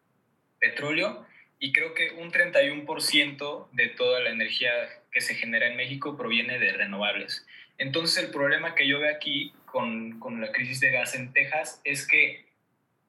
petróleo 0.59 1.25
y 1.59 1.71
creo 1.71 1.93
que 1.93 2.11
un 2.11 2.31
31% 2.31 3.69
de 3.71 3.87
toda 3.89 4.19
la 4.19 4.29
energía 4.29 4.71
que 5.11 5.21
se 5.21 5.35
genera 5.35 5.67
en 5.67 5.77
México 5.77 6.17
proviene 6.17 6.59
de 6.59 6.73
renovables. 6.73 7.45
Entonces 7.77 8.23
el 8.23 8.31
problema 8.31 8.75
que 8.75 8.87
yo 8.87 8.99
veo 8.99 9.13
aquí 9.13 9.53
con, 9.65 10.19
con 10.19 10.41
la 10.41 10.51
crisis 10.51 10.79
de 10.79 10.91
gas 10.91 11.15
en 11.15 11.33
Texas 11.33 11.81
es 11.83 12.07
que 12.07 12.45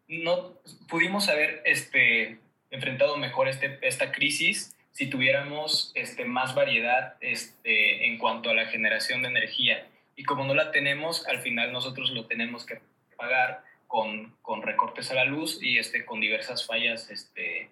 no 0.08 0.54
pudimos 0.88 1.28
haber 1.28 1.62
este, 1.64 2.38
enfrentado 2.70 3.16
mejor 3.16 3.48
este, 3.48 3.78
esta 3.82 4.12
crisis 4.12 4.74
si 4.92 5.08
tuviéramos 5.08 5.92
este, 5.94 6.24
más 6.24 6.54
variedad 6.54 7.16
este, 7.20 8.06
en 8.06 8.18
cuanto 8.18 8.50
a 8.50 8.54
la 8.54 8.66
generación 8.66 9.22
de 9.22 9.28
energía. 9.28 9.88
Y 10.16 10.24
como 10.24 10.44
no 10.44 10.54
la 10.54 10.70
tenemos, 10.70 11.26
al 11.26 11.40
final 11.40 11.72
nosotros 11.72 12.10
lo 12.12 12.26
tenemos 12.26 12.64
que 12.64 12.80
pagar 13.16 13.62
con, 13.86 14.34
con 14.40 14.62
recortes 14.62 15.10
a 15.10 15.14
la 15.14 15.26
luz 15.26 15.58
y 15.62 15.78
este, 15.78 16.06
con 16.06 16.20
diversas 16.20 16.66
fallas 16.66 17.10
este, 17.10 17.68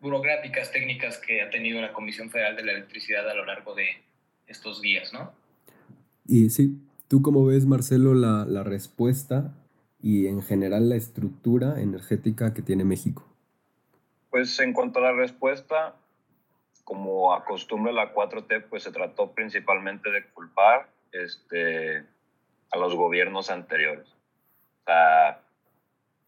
burocráticas, 0.00 0.70
técnicas 0.70 1.18
que 1.18 1.42
ha 1.42 1.50
tenido 1.50 1.80
la 1.80 1.92
Comisión 1.92 2.30
Federal 2.30 2.54
de 2.54 2.64
la 2.64 2.72
Electricidad 2.72 3.28
a 3.28 3.34
lo 3.34 3.44
largo 3.44 3.74
de 3.74 3.88
estos 4.46 4.80
días, 4.80 5.12
¿no? 5.12 5.32
Y 6.24 6.50
sí, 6.50 6.78
¿tú 7.08 7.20
cómo 7.20 7.44
ves, 7.46 7.66
Marcelo, 7.66 8.14
la, 8.14 8.44
la 8.46 8.62
respuesta 8.62 9.52
y 10.00 10.26
en 10.26 10.42
general 10.42 10.88
la 10.88 10.96
estructura 10.96 11.80
energética 11.80 12.54
que 12.54 12.62
tiene 12.62 12.84
México? 12.84 13.26
Pues 14.30 14.58
en 14.60 14.72
cuanto 14.72 14.98
a 14.98 15.02
la 15.02 15.12
respuesta, 15.12 15.96
como 16.84 17.34
acostumbra 17.34 17.92
la 17.92 18.14
4T, 18.14 18.66
pues 18.68 18.82
se 18.82 18.92
trató 18.92 19.32
principalmente 19.32 20.10
de 20.10 20.24
culpar 20.30 20.88
este, 21.12 22.04
a 22.70 22.78
los 22.78 22.94
gobiernos 22.94 23.50
anteriores. 23.50 24.08
O 24.08 24.84
sea, 24.84 25.42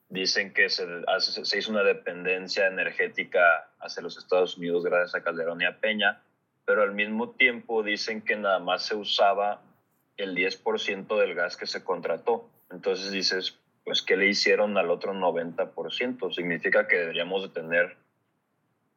dicen 0.09 0.53
que 0.53 0.69
se, 0.69 0.85
se 1.21 1.59
hizo 1.59 1.71
una 1.71 1.83
dependencia 1.83 2.67
energética 2.67 3.41
hacia 3.79 4.03
los 4.03 4.19
Estados 4.19 4.59
Unidos 4.59 4.85
gracias 4.85 5.15
a 5.15 5.23
Calderón 5.23 5.63
y 5.63 5.65
a 5.65 5.81
Peña, 5.81 6.23
pero 6.67 6.83
al 6.83 6.95
mismo 6.95 7.31
tiempo 7.31 7.83
dicen 7.83 8.23
que 8.23 8.37
nada 8.37 8.59
más 8.59 8.85
se 8.85 8.95
usaba 8.95 9.63
el 10.17 10.37
10% 10.37 11.19
del 11.19 11.35
gas 11.35 11.57
que 11.57 11.67
se 11.67 11.83
contrató. 11.83 12.49
Entonces 12.71 13.11
dices, 13.11 13.59
pues, 13.85 14.03
¿qué 14.03 14.17
le 14.17 14.29
hicieron 14.29 14.77
al 14.79 14.91
otro 14.91 15.13
90%? 15.13 16.33
Significa 16.35 16.87
que 16.87 16.97
deberíamos 16.97 17.43
de 17.43 17.49
tener 17.49 17.97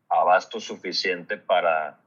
abasto 0.10 0.60
suficiente 0.60 1.38
para, 1.38 2.00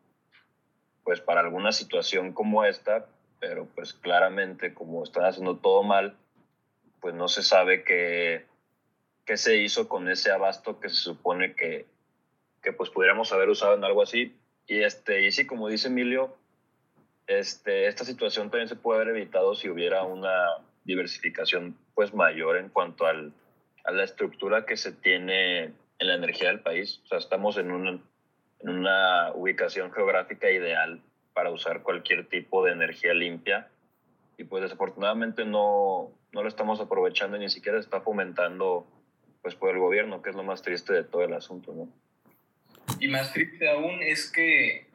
pues, 1.05 1.21
para 1.21 1.41
alguna 1.41 1.73
situación 1.73 2.33
como 2.33 2.65
esta, 2.65 3.07
pero 3.41 3.67
pues 3.75 3.93
claramente 3.93 4.75
como 4.75 5.05
están 5.05 5.25
haciendo 5.25 5.57
todo 5.59 5.83
mal, 5.83 6.17
pues 7.01 7.15
no 7.15 7.29
se 7.29 7.43
sabe 7.43 7.85
qué, 7.85 8.47
qué 9.25 9.37
se 9.37 9.59
hizo 9.59 9.89
con 9.89 10.09
ese 10.09 10.31
abasto 10.31 10.81
que 10.81 10.89
se 10.89 10.97
supone 10.97 11.55
que, 11.55 11.87
que 12.63 12.73
pues 12.73 12.91
pudiéramos 12.91 13.33
haber 13.33 13.49
usado 13.49 13.75
en 13.75 13.85
algo 13.85 14.03
así. 14.03 14.35
Y, 14.67 14.83
este, 14.83 15.25
y 15.25 15.33
sí, 15.33 15.47
como 15.47 15.69
dice 15.69 15.89
Emilio, 15.89 16.37
este, 17.27 17.87
esta 17.89 18.05
situación 18.05 18.51
también 18.51 18.69
se 18.69 18.77
puede 18.77 19.03
haber 19.03 19.17
evitado 19.17 19.55
si 19.55 19.69
hubiera 19.69 20.03
una 20.05 20.59
diversificación 20.87 21.77
pues 21.95 22.15
mayor 22.15 22.57
en 22.57 22.71
cuanto 22.71 23.07
al, 23.07 23.33
a 23.85 23.93
la 23.93 24.05
estructura 24.05 24.65
que 24.65 24.77
se 24.77 24.93
tiene 24.93 25.65
en 25.99 26.09
la 26.09 26.15
energía 26.15 26.49
del 26.49 26.61
país. 26.61 27.01
O 27.05 27.09
sea, 27.09 27.19
estamos 27.19 27.59
en 27.59 27.71
una, 27.71 28.01
en 28.61 28.69
una 28.69 29.33
ubicación 29.35 29.93
geográfica 29.93 30.51
ideal 30.51 31.03
para 31.35 31.51
usar 31.51 31.83
cualquier 31.83 32.29
tipo 32.29 32.65
de 32.65 32.73
energía 32.73 33.13
limpia 33.13 33.69
y 34.39 34.45
pues 34.45 34.63
desafortunadamente 34.63 35.45
no, 35.45 36.13
no 36.33 36.43
lo 36.43 36.49
estamos 36.49 36.81
aprovechando 36.81 37.37
y 37.37 37.41
ni 37.41 37.51
siquiera 37.51 37.79
está 37.79 38.01
fomentando 38.01 38.87
pues 39.43 39.55
por 39.55 39.71
el 39.71 39.79
gobierno, 39.79 40.23
que 40.23 40.31
es 40.31 40.37
lo 40.37 40.43
más 40.43 40.63
triste 40.63 40.93
de 40.93 41.05
todo 41.05 41.23
el 41.23 41.33
asunto, 41.33 41.73
¿no? 41.73 41.89
Y 43.01 43.09
más 43.09 43.33
triste 43.33 43.69
aún 43.69 44.03
es 44.03 44.31
que 44.31 44.87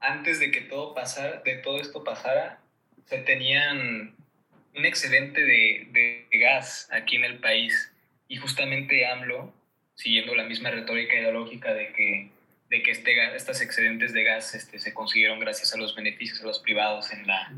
antes 0.00 0.40
de 0.40 0.50
que 0.50 0.62
todo 0.62 0.94
pasara, 0.94 1.42
de 1.44 1.56
todo 1.56 1.78
esto 1.78 2.02
pasara, 2.02 2.60
se 3.04 3.18
tenían 3.18 4.14
un 4.74 4.84
excedente 4.84 5.40
de, 5.40 5.88
de, 5.90 6.38
gas 6.38 6.88
aquí 6.92 7.16
en 7.16 7.24
el 7.24 7.38
país 7.38 7.92
y 8.28 8.36
justamente 8.36 9.06
AMLO, 9.06 9.52
siguiendo 9.94 10.34
la 10.34 10.44
misma 10.44 10.70
retórica 10.70 11.16
ideológica 11.16 11.74
de 11.74 11.92
que, 11.92 12.30
de 12.70 12.82
que 12.82 12.90
este, 12.90 13.36
estos 13.36 13.60
excedentes 13.60 14.12
de 14.12 14.24
gas 14.24 14.54
este, 14.54 14.78
se 14.78 14.94
consiguieron 14.94 15.40
gracias 15.40 15.74
a 15.74 15.78
los 15.78 15.94
beneficios 15.94 16.40
a 16.40 16.46
los 16.46 16.60
privados 16.60 17.12
en, 17.12 17.26
la, 17.26 17.52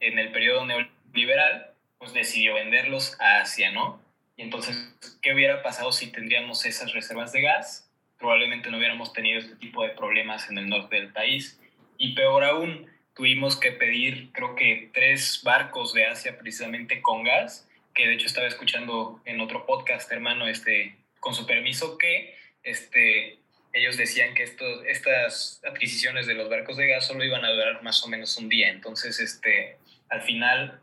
en 0.00 0.18
el 0.18 0.32
periodo 0.32 0.64
neoliberal, 0.66 1.70
pues 1.98 2.12
decidió 2.12 2.54
venderlos 2.54 3.20
a 3.20 3.40
Asia, 3.40 3.70
¿no? 3.70 4.02
Y 4.36 4.42
entonces, 4.42 4.76
¿qué 5.22 5.32
hubiera 5.32 5.62
pasado 5.62 5.92
si 5.92 6.10
tendríamos 6.10 6.66
esas 6.66 6.92
reservas 6.92 7.32
de 7.32 7.42
gas? 7.42 7.88
Probablemente 8.18 8.70
no 8.70 8.78
hubiéramos 8.78 9.12
tenido 9.12 9.38
este 9.38 9.56
tipo 9.56 9.82
de 9.84 9.90
problemas 9.90 10.50
en 10.50 10.58
el 10.58 10.68
norte 10.68 10.96
del 10.96 11.12
país. 11.12 11.60
Y 11.98 12.14
peor 12.14 12.42
aún, 12.42 12.90
tuvimos 13.14 13.56
que 13.56 13.72
pedir, 13.72 14.30
creo 14.32 14.54
que 14.54 14.90
tres 14.92 15.40
barcos 15.44 15.94
de 15.94 16.06
Asia 16.06 16.36
precisamente 16.38 17.00
con 17.00 17.24
gas, 17.24 17.68
que 17.94 18.06
de 18.08 18.14
hecho 18.14 18.26
estaba 18.26 18.46
escuchando 18.46 19.20
en 19.24 19.40
otro 19.40 19.66
podcast, 19.66 20.10
hermano, 20.10 20.48
este, 20.48 20.96
con 21.20 21.34
su 21.34 21.46
permiso, 21.46 21.96
que 21.96 22.36
este, 22.64 23.38
ellos 23.72 23.96
decían 23.96 24.34
que 24.34 24.42
estos, 24.42 24.84
estas 24.86 25.62
adquisiciones 25.64 26.26
de 26.26 26.34
los 26.34 26.48
barcos 26.50 26.76
de 26.76 26.88
gas 26.88 27.06
solo 27.06 27.24
iban 27.24 27.44
a 27.44 27.50
durar 27.50 27.82
más 27.82 28.02
o 28.04 28.08
menos 28.08 28.36
un 28.36 28.48
día. 28.48 28.68
Entonces, 28.68 29.20
este, 29.20 29.76
al 30.08 30.22
final 30.22 30.80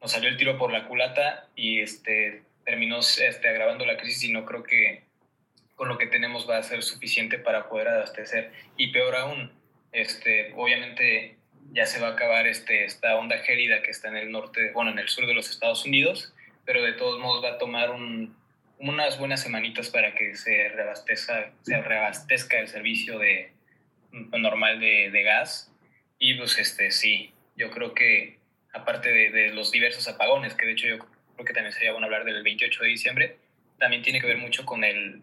nos 0.00 0.12
salió 0.12 0.28
el 0.28 0.36
tiro 0.36 0.58
por 0.58 0.70
la 0.70 0.86
culata 0.86 1.48
y 1.56 1.80
este, 1.80 2.42
terminó 2.64 3.00
este, 3.00 3.48
agravando 3.48 3.86
la 3.86 3.96
crisis 3.96 4.24
y 4.24 4.32
no 4.32 4.44
creo 4.44 4.62
que 4.62 5.02
con 5.76 5.88
lo 5.88 5.98
que 5.98 6.06
tenemos 6.06 6.48
va 6.48 6.58
a 6.58 6.62
ser 6.62 6.82
suficiente 6.82 7.38
para 7.38 7.68
poder 7.68 7.88
abastecer. 7.88 8.52
Y 8.76 8.88
peor 8.88 9.16
aún, 9.16 9.50
este, 9.92 10.52
obviamente 10.56 11.36
ya 11.72 11.86
se 11.86 12.00
va 12.00 12.08
a 12.08 12.12
acabar 12.12 12.46
este, 12.46 12.84
esta 12.84 13.16
onda 13.16 13.38
gélida 13.38 13.82
que 13.82 13.90
está 13.90 14.08
en 14.08 14.16
el 14.16 14.30
norte, 14.30 14.70
bueno, 14.72 14.90
en 14.90 14.98
el 14.98 15.08
sur 15.08 15.26
de 15.26 15.34
los 15.34 15.50
Estados 15.50 15.84
Unidos, 15.84 16.34
pero 16.64 16.82
de 16.82 16.92
todos 16.92 17.20
modos 17.20 17.44
va 17.44 17.50
a 17.50 17.58
tomar 17.58 17.90
un, 17.90 18.36
unas 18.78 19.18
buenas 19.18 19.42
semanitas 19.42 19.90
para 19.90 20.14
que 20.14 20.36
se 20.36 20.68
reabastezca, 20.68 21.52
se 21.62 21.80
reabastezca 21.80 22.58
el 22.58 22.68
servicio 22.68 23.18
de, 23.18 23.52
normal 24.12 24.80
de, 24.80 25.10
de, 25.10 25.22
gas. 25.22 25.72
Y 26.18 26.34
pues 26.34 26.58
este, 26.58 26.90
sí, 26.90 27.32
yo 27.56 27.70
creo 27.70 27.94
que 27.94 28.38
aparte 28.72 29.10
de, 29.10 29.30
de, 29.30 29.48
los 29.50 29.70
diversos 29.70 30.08
apagones, 30.08 30.54
que 30.54 30.66
de 30.66 30.72
hecho 30.72 30.86
yo 30.86 30.98
creo 30.98 31.46
que 31.46 31.52
también 31.52 31.72
sería 31.72 31.92
bueno 31.92 32.06
hablar 32.06 32.24
del 32.24 32.42
28 32.42 32.82
de 32.82 32.88
diciembre, 32.88 33.36
también 33.78 34.02
tiene 34.02 34.20
que 34.20 34.26
ver 34.26 34.38
mucho 34.38 34.64
con 34.64 34.84
el 34.84 35.22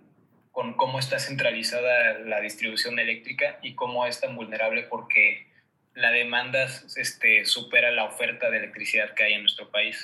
con 0.52 0.74
cómo 0.74 1.00
está 1.00 1.18
centralizada 1.18 2.20
la 2.20 2.42
distribución 2.42 3.00
eléctrica 3.00 3.58
y 3.62 3.74
cómo 3.74 4.06
es 4.06 4.20
tan 4.20 4.36
vulnerable 4.36 4.84
porque 4.84 5.48
la 5.96 6.12
demanda 6.12 6.68
este, 6.96 7.46
supera 7.46 7.92
la 7.92 8.06
oferta 8.06 8.50
de 8.50 8.58
electricidad 8.58 9.14
que 9.16 9.24
hay 9.24 9.34
en 9.34 9.42
nuestro 9.42 9.70
país. 9.72 9.98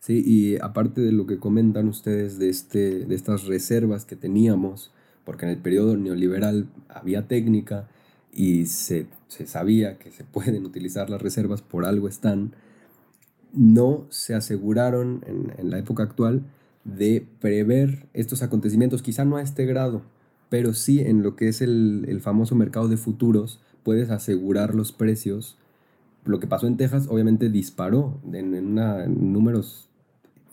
Sí, 0.00 0.22
y 0.26 0.56
aparte 0.60 1.00
de 1.00 1.12
lo 1.12 1.26
que 1.26 1.38
comentan 1.38 1.86
ustedes 1.88 2.38
de, 2.38 2.48
este, 2.48 3.04
de 3.04 3.14
estas 3.14 3.44
reservas 3.44 4.04
que 4.04 4.16
teníamos, 4.16 4.92
porque 5.24 5.44
en 5.44 5.52
el 5.52 5.58
periodo 5.58 5.96
neoliberal 5.96 6.66
había 6.88 7.28
técnica 7.28 7.88
y 8.32 8.66
se, 8.66 9.06
se 9.28 9.46
sabía 9.46 9.98
que 9.98 10.10
se 10.10 10.24
pueden 10.32 10.64
utilizar 10.64 11.08
las 11.08 11.22
reservas, 11.22 11.62
por 11.62 11.84
algo 11.84 12.08
están, 12.08 12.54
no 13.52 14.06
se 14.10 14.34
aseguraron 14.34 15.22
en, 15.26 15.54
en 15.58 15.70
la 15.70 15.78
época 15.78 16.02
actual 16.02 16.42
de 16.84 17.24
prever 17.40 18.06
estos 18.12 18.42
acontecimientos, 18.42 19.02
quizá 19.02 19.24
no 19.24 19.36
a 19.36 19.42
este 19.42 19.66
grado, 19.66 20.02
pero 20.48 20.74
sí 20.74 21.00
en 21.00 21.22
lo 21.22 21.36
que 21.36 21.48
es 21.48 21.62
el, 21.62 22.06
el 22.08 22.20
famoso 22.20 22.56
mercado 22.56 22.88
de 22.88 22.96
futuros, 22.96 23.60
puedes 23.82 24.10
asegurar 24.10 24.74
los 24.74 24.92
precios. 24.92 25.56
Lo 26.24 26.40
que 26.40 26.46
pasó 26.46 26.66
en 26.66 26.76
Texas 26.76 27.06
obviamente 27.08 27.48
disparó 27.48 28.20
en, 28.32 28.54
en, 28.54 29.32
números 29.32 29.88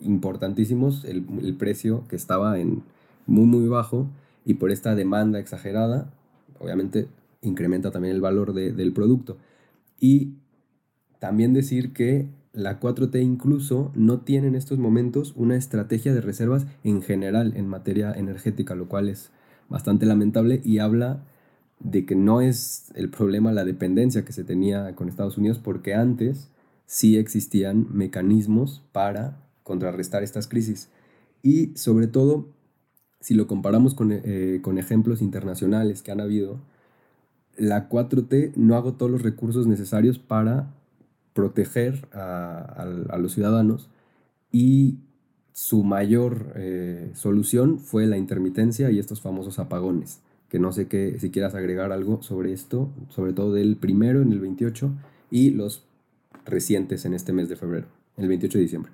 importantísimos 0.00 1.04
el, 1.04 1.26
el, 1.42 1.54
precio 1.54 2.04
que 2.08 2.16
estaba 2.16 2.58
en 2.58 2.82
muy 3.26 3.44
muy 3.44 3.68
bajo 3.68 4.08
y 4.44 4.54
por 4.54 4.70
esta 4.70 4.94
demanda 4.94 5.38
exagerada 5.38 6.10
obviamente 6.58 7.08
incrementa 7.42 7.90
también 7.90 8.14
el 8.14 8.20
valor 8.20 8.52
de, 8.52 8.72
del 8.72 8.92
producto. 8.92 9.36
Y 9.98 10.34
también 11.18 11.52
decir 11.52 11.92
que 11.92 12.28
la 12.52 12.80
4T 12.80 13.22
incluso 13.22 13.92
no 13.94 14.20
tiene 14.20 14.48
en 14.48 14.54
estos 14.54 14.78
momentos 14.78 15.34
una 15.36 15.56
estrategia 15.56 16.14
de 16.14 16.20
reservas 16.20 16.66
en 16.84 17.02
general 17.02 17.52
en 17.56 17.68
materia 17.68 18.12
energética, 18.12 18.74
lo 18.74 18.88
cual 18.88 19.08
es 19.08 19.30
bastante 19.68 20.06
lamentable 20.06 20.60
y 20.64 20.78
habla 20.78 21.22
de 21.80 22.06
que 22.06 22.14
no 22.14 22.40
es 22.40 22.92
el 22.94 23.10
problema 23.10 23.52
la 23.52 23.64
dependencia 23.64 24.24
que 24.24 24.32
se 24.32 24.44
tenía 24.44 24.94
con 24.94 25.08
Estados 25.08 25.38
Unidos, 25.38 25.58
porque 25.58 25.94
antes 25.94 26.50
sí 26.86 27.16
existían 27.16 27.86
mecanismos 27.90 28.82
para 28.92 29.36
contrarrestar 29.62 30.22
estas 30.22 30.46
crisis. 30.46 30.88
Y 31.42 31.76
sobre 31.76 32.06
todo, 32.06 32.48
si 33.20 33.34
lo 33.34 33.46
comparamos 33.46 33.94
con, 33.94 34.10
eh, 34.12 34.60
con 34.62 34.78
ejemplos 34.78 35.22
internacionales 35.22 36.02
que 36.02 36.12
han 36.12 36.20
habido, 36.20 36.60
la 37.56 37.88
4T 37.88 38.52
no 38.56 38.76
agotó 38.76 39.08
los 39.08 39.22
recursos 39.22 39.66
necesarios 39.66 40.18
para 40.18 40.74
proteger 41.32 42.08
a, 42.12 42.84
a, 43.08 43.18
los 43.18 43.32
ciudadanos 43.32 43.88
y 44.50 44.98
su 45.52 45.84
mayor 45.84 46.52
eh, 46.56 47.10
solución 47.14 47.78
fue 47.78 48.06
la 48.06 48.16
intermitencia 48.16 48.90
y 48.90 48.98
estos 48.98 49.20
famosos 49.20 49.58
apagones, 49.58 50.20
que 50.50 50.58
no 50.58 50.72
sé 50.72 50.88
qué, 50.88 51.18
si 51.18 51.30
quieras 51.30 51.54
agregar 51.54 51.92
algo 51.92 52.22
sobre 52.22 52.52
esto, 52.52 52.92
sobre 53.08 53.32
todo 53.32 53.54
del 53.54 53.76
primero 53.76 54.20
en 54.20 54.32
el 54.32 54.40
28 54.40 54.90
y 55.30 55.50
los 55.50 55.86
recientes 56.44 57.04
en 57.04 57.14
este 57.14 57.32
mes 57.32 57.48
de 57.48 57.56
febrero, 57.56 57.86
el 58.16 58.28
28 58.28 58.58
de 58.58 58.62
diciembre. 58.62 58.92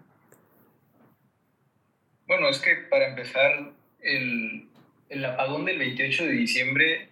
Bueno, 2.26 2.48
es 2.48 2.58
que 2.58 2.75
para 2.90 3.08
empezar, 3.08 3.72
el, 4.00 4.68
el 5.08 5.25
apagón 5.25 5.64
del 5.64 5.78
28 5.78 6.25
de 6.25 6.32
diciembre 6.32 7.08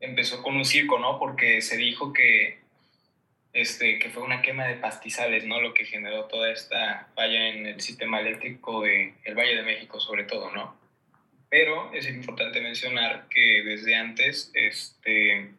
empezó 0.00 0.42
con 0.42 0.56
un 0.56 0.64
circo, 0.64 0.98
¿no? 0.98 1.18
Porque 1.18 1.60
se 1.60 1.76
dijo 1.76 2.12
que, 2.12 2.58
este, 3.52 3.98
que 3.98 4.10
fue 4.10 4.24
una 4.24 4.42
quema 4.42 4.66
de 4.66 4.74
pastizales, 4.74 5.44
¿no? 5.44 5.60
Lo 5.60 5.74
que 5.74 5.84
generó 5.84 6.24
toda 6.24 6.50
esta 6.50 7.08
falla 7.14 7.48
en 7.48 7.66
el 7.66 7.80
sistema 7.80 8.20
eléctrico 8.20 8.82
del 8.82 9.14
el 9.24 9.34
Valle 9.34 9.56
de 9.56 9.62
México, 9.62 10.00
sobre 10.00 10.24
todo, 10.24 10.50
¿no? 10.50 10.87
Pero 11.50 11.92
es 11.94 12.08
importante 12.08 12.60
mencionar 12.60 13.26
que 13.30 13.62
desde 13.64 13.94
antes 13.94 14.50
este, 14.54 15.50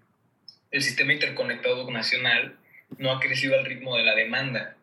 el 0.72 0.82
sistema 0.82 1.14
interconectado 1.14 1.90
nacional 1.90 2.58
no 2.98 3.12
ha 3.12 3.20
crecido 3.20 3.58
al 3.58 3.66
ritmo 3.66 3.98
de 3.98 4.04
la 4.04 4.16
demanda, 4.16 4.76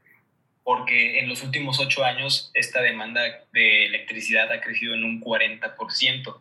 porque 0.65 1.21
en 1.21 1.29
los 1.29 1.43
últimos 1.43 1.79
ocho 1.79 2.05
años 2.05 2.51
esta 2.55 2.83
demanda 2.83 3.23
de 3.53 3.87
electricidad 3.87 4.51
ha 4.51 4.61
crecido 4.61 4.95
en 4.95 5.05
un 5.05 5.21
40% 5.21 6.41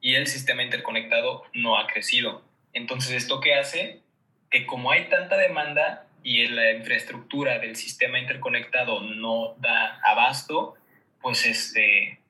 y 0.00 0.14
el 0.14 0.26
sistema 0.26 0.62
interconectado 0.62 1.44
no 1.52 1.78
ha 1.78 1.86
crecido. 1.86 2.42
Entonces, 2.72 3.12
¿esto 3.12 3.40
qué 3.40 3.54
hace? 3.54 4.00
Que 4.50 4.64
como 4.64 4.90
hay 4.90 5.08
tanta 5.08 5.36
demanda 5.36 6.06
y 6.22 6.46
la 6.46 6.72
infraestructura 6.72 7.58
del 7.58 7.76
sistema 7.76 8.18
interconectado 8.18 9.00
no 9.00 9.54
da 9.58 10.00
abasto, 10.04 10.76
pues 11.20 11.44
este, 11.46 12.20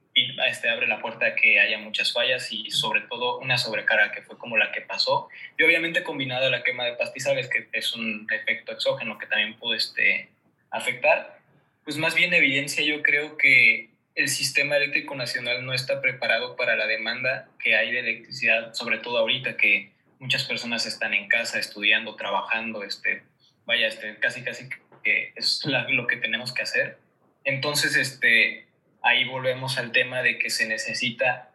este 0.48 0.68
abre 0.68 0.86
la 0.86 1.00
puerta 1.00 1.26
a 1.26 1.34
que 1.34 1.60
haya 1.60 1.78
muchas 1.78 2.12
fallas 2.12 2.52
y 2.52 2.70
sobre 2.70 3.02
todo 3.02 3.38
una 3.38 3.58
sobrecarga 3.58 4.12
que 4.12 4.22
fue 4.22 4.38
como 4.38 4.56
la 4.56 4.72
que 4.72 4.80
pasó. 4.80 5.28
Y 5.56 5.62
obviamente 5.62 6.02
combinado 6.02 6.46
a 6.46 6.50
la 6.50 6.62
quema 6.62 6.84
de 6.84 6.94
pastizales, 6.94 7.48
que 7.48 7.68
es 7.72 7.94
un 7.94 8.26
efecto 8.32 8.72
exógeno 8.72 9.18
que 9.18 9.26
también 9.26 9.54
pudo 9.58 9.74
este, 9.74 10.28
afectar, 10.70 11.38
pues 11.84 11.96
más 11.96 12.14
bien 12.14 12.34
evidencia 12.34 12.84
yo 12.84 13.02
creo 13.02 13.36
que 13.36 13.90
el 14.14 14.28
sistema 14.28 14.76
eléctrico 14.76 15.14
nacional 15.14 15.64
no 15.64 15.72
está 15.72 16.00
preparado 16.00 16.56
para 16.56 16.76
la 16.76 16.86
demanda 16.86 17.48
que 17.58 17.76
hay 17.76 17.92
de 17.92 18.00
electricidad, 18.00 18.74
sobre 18.74 18.98
todo 18.98 19.18
ahorita 19.18 19.56
que 19.56 19.92
muchas 20.18 20.44
personas 20.44 20.86
están 20.86 21.14
en 21.14 21.28
casa 21.28 21.58
estudiando, 21.58 22.16
trabajando, 22.16 22.82
este, 22.82 23.22
vaya, 23.64 23.86
este, 23.86 24.16
casi 24.16 24.42
casi 24.42 24.68
que 25.04 25.32
es 25.36 25.64
lo 25.64 26.06
que 26.06 26.16
tenemos 26.16 26.52
que 26.52 26.62
hacer. 26.62 26.98
Entonces, 27.44 27.96
este, 27.96 28.67
ahí 29.02 29.28
volvemos 29.28 29.78
al 29.78 29.92
tema 29.92 30.22
de 30.22 30.38
que 30.38 30.50
se 30.50 30.66
necesita 30.68 31.50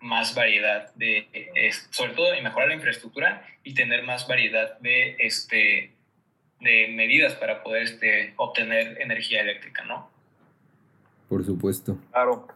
más 0.00 0.34
variedad 0.34 0.92
de, 0.94 1.28
sobre 1.90 2.12
todo, 2.12 2.34
y 2.34 2.42
mejorar 2.42 2.68
la 2.68 2.74
infraestructura 2.74 3.46
y 3.62 3.74
tener 3.74 4.02
más 4.02 4.26
variedad 4.26 4.78
de, 4.80 5.16
este, 5.20 5.92
de 6.60 6.88
medidas 6.88 7.34
para 7.34 7.62
poder 7.62 7.82
este, 7.82 8.34
obtener 8.36 9.00
energía 9.00 9.40
eléctrica, 9.40 9.84
¿no? 9.84 10.10
Por 11.28 11.44
supuesto. 11.44 11.96
Claro, 12.10 12.48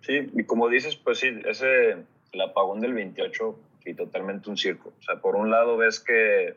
sí, 0.00 0.28
y 0.34 0.44
como 0.44 0.68
dices, 0.68 0.96
pues 0.96 1.20
sí, 1.20 1.28
ese, 1.46 1.96
el 2.32 2.40
apagón 2.40 2.80
del 2.80 2.94
28 2.94 3.58
y 3.86 3.94
totalmente 3.94 4.50
un 4.50 4.56
circo. 4.56 4.92
O 4.98 5.02
sea, 5.02 5.16
por 5.16 5.36
un 5.36 5.50
lado 5.50 5.76
ves 5.76 6.00
que 6.00 6.56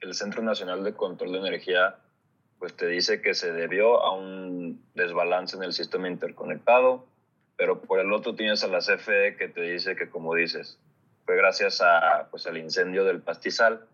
el 0.00 0.14
Centro 0.14 0.42
Nacional 0.42 0.82
de 0.82 0.94
Control 0.94 1.32
de 1.32 1.38
Energía 1.38 1.96
pues 2.60 2.76
te 2.76 2.86
dice 2.86 3.22
que 3.22 3.32
se 3.32 3.52
debió 3.52 4.02
a 4.04 4.12
un 4.14 4.84
desbalance 4.94 5.56
en 5.56 5.62
el 5.62 5.72
sistema 5.72 6.08
interconectado, 6.08 7.06
pero 7.56 7.80
por 7.80 8.00
el 8.00 8.12
otro 8.12 8.34
tienes 8.34 8.62
a 8.62 8.68
la 8.68 8.80
CFE 8.80 9.36
que 9.36 9.48
te 9.48 9.62
dice 9.62 9.96
que, 9.96 10.10
como 10.10 10.34
dices, 10.34 10.78
fue 11.24 11.36
gracias 11.36 11.80
a, 11.80 12.28
pues, 12.30 12.46
al 12.46 12.58
incendio 12.58 13.04
del 13.04 13.22
pastizal. 13.22 13.86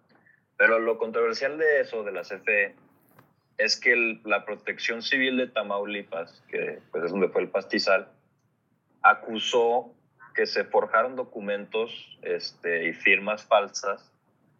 Pero 0.56 0.80
lo 0.80 0.98
controversial 0.98 1.58
de 1.58 1.80
eso, 1.80 2.02
de 2.02 2.10
la 2.10 2.22
CFE, 2.22 2.74
es 3.56 3.78
que 3.78 4.20
la 4.24 4.44
protección 4.44 5.00
civil 5.00 5.36
de 5.36 5.46
Tamaulipas, 5.46 6.42
que 6.48 6.80
pues, 6.90 7.04
es 7.04 7.12
donde 7.12 7.28
fue 7.28 7.42
el 7.42 7.48
pastizal, 7.48 8.08
acusó 9.02 9.92
que 10.34 10.46
se 10.46 10.64
forjaron 10.64 11.14
documentos 11.14 12.18
este, 12.22 12.88
y 12.88 12.92
firmas 12.92 13.44
falsas 13.44 14.12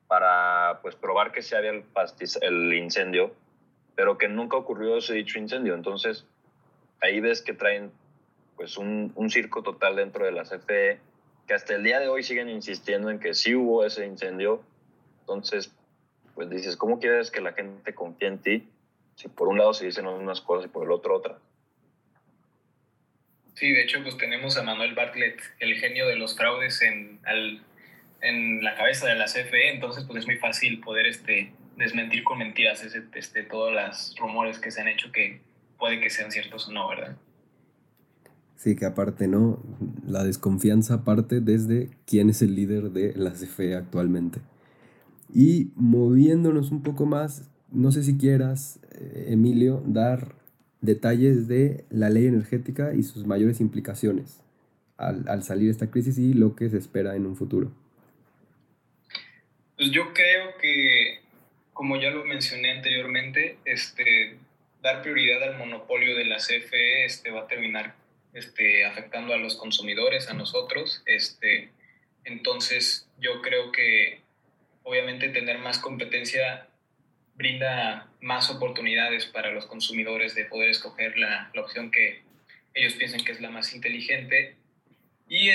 para 0.07 0.79
pues, 0.83 0.95
probar 0.95 1.33
que 1.33 1.43
se 1.43 1.57
había 1.57 1.71
el, 1.71 1.85
el 2.43 2.75
incendio, 2.75 3.35
pero 3.97 4.19
que 4.19 4.29
nunca 4.29 4.57
ocurrió 4.57 4.99
ese 4.99 5.15
dicho 5.15 5.39
incendio. 5.39 5.75
Entonces, 5.75 6.27
ahí 7.01 7.19
ves 7.21 7.43
que 7.43 7.55
traen 7.55 7.91
pues, 8.55 8.77
un, 8.77 9.13
un 9.17 9.31
circo 9.31 9.63
total 9.63 9.97
dentro 9.97 10.25
de 10.25 10.33
la 10.33 10.43
CFE, 10.43 11.01
que 11.49 11.55
hasta 11.55 11.75
el 11.75 11.83
día 11.83 11.99
de 11.99 12.09
hoy 12.09 12.23
siguen 12.23 12.49
insistiendo 12.49 13.11
en 13.11 13.19
que 13.19 13.35
sí 13.35 13.55
hubo 13.55 13.85
ese 13.85 14.07
incendio. 14.07 14.63
Entonces, 15.21 15.75
pues 16.35 16.51
dices, 16.51 16.77
¿cómo 16.77 17.01
quieres 17.01 17.31
que 17.31 17.41
la 17.41 17.55
gente 17.55 17.95
confíe 17.95 18.29
en 18.29 18.39
ti 18.39 18.69
si 19.15 19.29
por 19.29 19.49
un 19.49 19.57
lado 19.59 19.73
se 19.73 19.87
dicen 19.87 20.07
unas 20.07 20.43
cosas 20.43 20.67
y 20.67 20.69
por 20.69 20.85
el 20.85 20.93
otro 20.93 21.17
otras? 21.17 21.39
Sí, 23.55 23.73
de 23.73 23.83
hecho, 23.83 24.03
pues 24.03 24.19
tenemos 24.19 24.59
a 24.59 24.63
Manuel 24.63 24.95
Bartlett, 24.95 25.41
el 25.61 25.77
genio 25.77 26.07
de 26.07 26.17
los 26.17 26.37
fraudes 26.37 26.83
en, 26.83 27.19
en 28.21 28.63
la 28.63 28.75
cabeza 28.75 29.07
de 29.07 29.15
la 29.15 29.25
CFE, 29.25 29.71
entonces 29.71 30.05
pues 30.05 30.21
es 30.21 30.27
muy 30.27 30.37
fácil 30.37 30.81
poder 30.81 31.07
este, 31.07 31.53
desmentir 31.77 32.25
con 32.25 32.39
mentiras 32.39 32.83
ese, 32.83 33.05
este, 33.15 33.43
todos 33.43 33.73
los 33.73 34.15
rumores 34.19 34.59
que 34.59 34.71
se 34.71 34.81
han 34.81 34.89
hecho 34.89 35.13
que 35.13 35.41
puede 35.79 36.01
que 36.01 36.11
sean 36.11 36.31
ciertos 36.31 36.69
o 36.69 36.73
no, 36.73 36.89
¿verdad? 36.89 37.17
Sí, 38.57 38.75
que 38.75 38.87
aparte, 38.87 39.29
¿no? 39.29 39.63
La 40.07 40.25
desconfianza 40.25 41.05
parte 41.05 41.41
desde 41.41 41.91
quién 42.07 42.31
es 42.31 42.41
el 42.41 42.55
líder 42.55 42.91
de 42.91 43.13
la 43.15 43.33
CFE 43.33 43.77
actualmente. 43.77 44.41
Y 45.33 45.71
moviéndonos 45.75 46.71
un 46.71 46.83
poco 46.83 47.05
más, 47.05 47.51
no 47.71 47.93
sé 47.93 48.03
si 48.03 48.17
quieras, 48.17 48.81
eh, 48.93 49.27
Emilio, 49.29 49.83
dar 49.87 50.35
detalles 50.81 51.49
de 51.49 51.85
la 51.91 52.09
ley 52.09 52.27
energética 52.27 52.95
y 52.95 53.03
sus 53.03 53.27
mayores 53.27 53.61
implicaciones 53.61 54.41
al, 54.97 55.29
al 55.29 55.43
salir 55.43 55.71
esta 55.71 55.91
crisis 55.91 56.17
y 56.17 56.33
lo 56.33 56.57
que 56.57 56.71
se 56.71 56.79
espera 56.79 57.17
en 57.17 57.27
un 57.27 57.37
futuro. 57.37 57.71
Pues 59.77 59.91
yo 59.91 60.13
creo 60.15 60.57
que, 60.61 61.21
como 61.77 62.01
ya 62.01 62.09
lo 62.09 62.25
mencioné 62.25 62.71
anteriormente, 62.71 63.59
este, 63.67 64.39
dar 64.81 65.03
prioridad 65.03 65.43
al 65.43 65.59
monopolio 65.59 66.17
de 66.17 66.25
la 66.25 66.39
CFE 66.39 67.05
este, 67.05 67.31
va 67.31 67.43
a 67.43 67.47
terminar 67.47 67.95
este, 68.33 68.87
afectando 68.87 69.35
a 69.35 69.37
los 69.37 69.57
consumidores, 69.57 70.31
a 70.31 70.33
nosotros. 70.33 71.05
Entonces, 72.25 73.07
yo 73.19 73.43
creo 73.43 73.73
que 73.73 74.23
obviamente 74.85 75.29
tener 75.29 75.59
más 75.59 75.79
competencia 75.79 76.67
brinda 77.35 78.09
más 78.23 78.49
oportunidades 78.49 79.27
para 79.27 79.51
los 79.53 79.67
consumidores 79.67 80.35
de 80.35 80.47
poder 80.47 80.71
escoger 80.71 81.19
la, 81.19 81.51
la, 81.53 81.61
opción 81.61 81.91
que 81.91 82.23
ellos 82.73 82.95
piensen 82.95 83.23
que 83.23 83.33
es 83.33 83.41
la 83.43 83.51
más 83.51 83.75
inteligente. 83.75 84.57
Y 85.29 85.51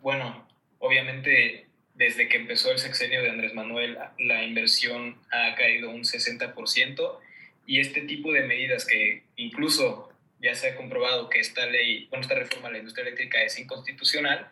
bueno, 0.00 0.48
obviamente 0.80 1.63
desde 1.94 2.28
que 2.28 2.36
empezó 2.36 2.72
el 2.72 2.78
sexenio 2.78 3.22
de 3.22 3.30
Andrés 3.30 3.54
Manuel, 3.54 3.98
la 4.18 4.42
inversión 4.44 5.16
ha 5.30 5.54
caído 5.54 5.90
un 5.90 6.02
60% 6.02 7.18
y 7.66 7.80
este 7.80 8.02
tipo 8.02 8.32
de 8.32 8.42
medidas 8.42 8.84
que 8.84 9.22
incluso 9.36 10.12
ya 10.40 10.54
se 10.54 10.68
ha 10.68 10.76
comprobado 10.76 11.30
que 11.30 11.40
esta 11.40 11.66
ley, 11.66 12.06
bueno, 12.10 12.22
esta 12.22 12.34
reforma 12.34 12.68
a 12.68 12.72
la 12.72 12.78
industria 12.78 13.06
eléctrica 13.06 13.42
es 13.42 13.58
inconstitucional, 13.58 14.48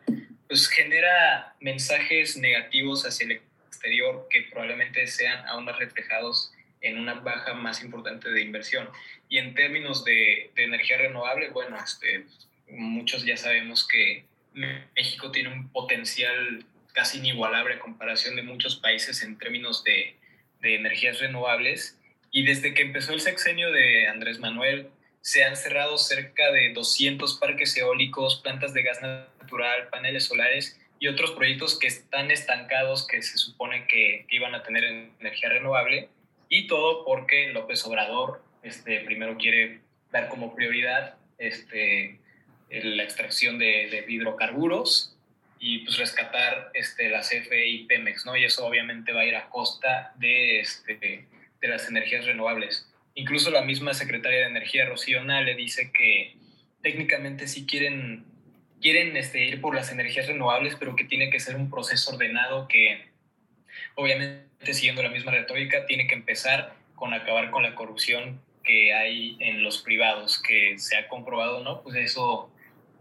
pues 0.48 0.68
genera 0.68 1.54
mensajes 1.60 2.36
negativos 2.36 3.04
hacia 3.06 3.26
el 3.26 3.40
exterior 3.68 4.26
que 4.30 4.42
probablemente 4.42 5.06
sean 5.06 5.46
aún 5.48 5.64
más 5.64 5.78
reflejados 5.78 6.52
en 6.80 6.98
una 6.98 7.14
baja 7.14 7.54
más 7.54 7.82
importante 7.82 8.30
de 8.30 8.40
inversión. 8.40 8.88
Y 9.28 9.38
en 9.38 9.54
términos 9.54 10.04
de, 10.04 10.50
de 10.54 10.64
energía 10.64 10.98
renovable, 10.98 11.50
bueno, 11.50 11.76
este, 11.82 12.24
muchos 12.68 13.24
ya 13.24 13.36
sabemos 13.36 13.86
que 13.86 14.24
México 14.94 15.30
tiene 15.30 15.50
un 15.50 15.68
potencial 15.70 16.64
casi 16.92 17.18
inigualable 17.18 17.74
a 17.74 17.78
comparación 17.80 18.36
de 18.36 18.42
muchos 18.42 18.76
países 18.76 19.22
en 19.22 19.38
términos 19.38 19.84
de, 19.84 20.16
energías 20.62 21.18
renovables. 21.18 21.98
Y 22.30 22.44
desde 22.44 22.72
que 22.72 22.82
empezó 22.82 23.12
el 23.12 23.20
sexenio 23.20 23.72
de 23.72 24.06
Andrés 24.06 24.38
Manuel, 24.38 24.90
se 25.20 25.44
han 25.44 25.56
cerrado 25.56 25.98
cerca 25.98 26.50
de 26.52 26.72
200 26.72 27.38
parques 27.38 27.76
eólicos, 27.76 28.40
plantas 28.40 28.72
de 28.72 28.82
gas 28.82 29.00
natural, 29.02 29.88
paneles 29.90 30.24
solares 30.24 30.80
y 30.98 31.08
otros 31.08 31.32
proyectos 31.32 31.78
que 31.78 31.88
están 31.88 32.30
estancados 32.30 33.06
que 33.06 33.22
se 33.22 33.36
supone 33.36 33.86
que, 33.88 34.24
iban 34.30 34.54
a 34.54 34.62
tener 34.62 34.84
energía 34.84 35.48
renovable 35.48 36.08
y 36.48 36.68
todo 36.68 37.04
porque 37.04 37.48
López 37.52 37.84
Obrador 37.84 38.42
este, 38.62 39.00
primero 39.00 39.36
quiere 39.36 39.80
dar 40.12 40.28
como 40.28 40.54
prioridad 40.54 41.16
este, 41.38 42.20
la 42.70 43.02
extracción 43.02 43.58
de, 43.58 44.04
hidrocarburos 44.08 45.16
y 45.64 45.78
pues 45.78 45.96
rescatar 45.96 46.72
este, 46.74 47.08
la 47.08 47.20
CFE 47.20 47.68
y 47.68 47.84
Pemex, 47.84 48.26
¿no? 48.26 48.36
Y 48.36 48.42
eso 48.42 48.66
obviamente 48.66 49.12
va 49.12 49.20
a 49.20 49.26
ir 49.26 49.36
a 49.36 49.48
costa 49.48 50.12
de, 50.16 50.58
este, 50.58 51.28
de 51.60 51.68
las 51.68 51.88
energías 51.88 52.26
renovables. 52.26 52.92
Incluso 53.14 53.48
la 53.52 53.62
misma 53.62 53.94
secretaria 53.94 54.40
de 54.40 54.46
Energía, 54.46 54.86
Rocío 54.86 55.22
le 55.22 55.54
dice 55.54 55.92
que 55.92 56.34
técnicamente 56.82 57.46
sí 57.46 57.64
quieren, 57.64 58.24
quieren 58.80 59.16
este, 59.16 59.44
ir 59.44 59.60
por 59.60 59.76
las 59.76 59.92
energías 59.92 60.26
renovables, 60.26 60.74
pero 60.74 60.96
que 60.96 61.04
tiene 61.04 61.30
que 61.30 61.38
ser 61.38 61.54
un 61.54 61.70
proceso 61.70 62.10
ordenado 62.10 62.66
que, 62.66 63.12
obviamente, 63.94 64.74
siguiendo 64.74 65.04
la 65.04 65.10
misma 65.10 65.30
retórica, 65.30 65.86
tiene 65.86 66.08
que 66.08 66.16
empezar 66.16 66.74
con 66.96 67.14
acabar 67.14 67.52
con 67.52 67.62
la 67.62 67.76
corrupción 67.76 68.42
que 68.64 68.94
hay 68.94 69.36
en 69.38 69.62
los 69.62 69.80
privados, 69.80 70.42
que 70.42 70.76
se 70.78 70.96
ha 70.96 71.06
comprobado, 71.06 71.62
¿no? 71.62 71.84
Pues 71.84 71.94
eso 71.94 72.52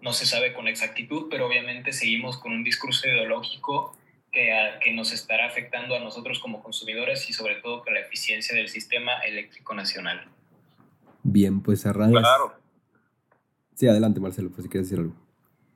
no 0.02 0.14
se 0.14 0.26
sabe 0.26 0.54
con 0.54 0.68
exactitud, 0.68 1.28
pero 1.30 1.48
obviamente 1.48 1.94
seguimos 1.94 2.38
con 2.38 2.52
un 2.52 2.64
discurso 2.64 3.08
ideológico 3.08 3.96
que, 4.32 4.52
que 4.82 4.94
nos 4.94 5.12
estará 5.12 5.46
afectando 5.46 5.96
a 5.96 6.00
nosotros 6.00 6.40
como 6.40 6.64
consumidores 6.64 7.30
y 7.30 7.34
sobre 7.34 7.56
todo 7.56 7.84
con 7.84 7.94
la 7.94 8.00
eficiencia 8.00 8.56
del 8.56 8.70
sistema 8.70 9.20
eléctrico 9.20 9.74
nacional. 9.74 10.26
Bien, 11.24 11.62
pues 11.62 11.82
cerrando. 11.82 12.20
Claro. 12.20 12.54
Sí, 13.76 13.88
adelante 13.88 14.20
Marcelo, 14.20 14.50
pues 14.50 14.64
si 14.64 14.70
quieres 14.70 14.90
decir 14.90 15.04
algo. 15.04 15.16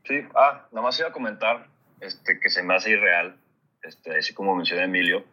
Sí, 0.04 0.16
ah, 0.36 0.68
nada 0.72 0.84
más 0.84 1.00
iba 1.00 1.10
a 1.10 1.12
comentar 1.12 1.68
este, 2.00 2.40
que 2.40 2.50
se 2.50 2.62
me 2.64 2.76
hace 2.76 2.92
irreal, 2.92 3.38
este, 3.84 4.18
así 4.18 4.34
como 4.34 4.56
mencionó 4.56 4.84
Emilio, 4.84 5.24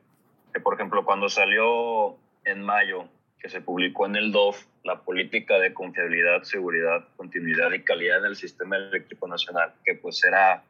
que 0.52 0.60
por 0.60 0.74
ejemplo 0.74 1.04
cuando 1.04 1.28
salió 1.28 2.16
en 2.44 2.62
mayo 2.62 3.08
que 3.42 3.48
se 3.48 3.60
publicó 3.60 4.06
en 4.06 4.14
el 4.14 4.30
DOF 4.30 4.64
la 4.84 5.00
política 5.00 5.58
de 5.58 5.74
confiabilidad, 5.74 6.44
seguridad, 6.44 7.08
continuidad 7.16 7.72
y 7.72 7.82
calidad 7.82 8.22
del 8.22 8.36
sistema 8.36 8.76
eléctrico 8.76 9.26
nacional, 9.26 9.74
que 9.84 9.96
pues 9.96 10.22
era, 10.24 10.62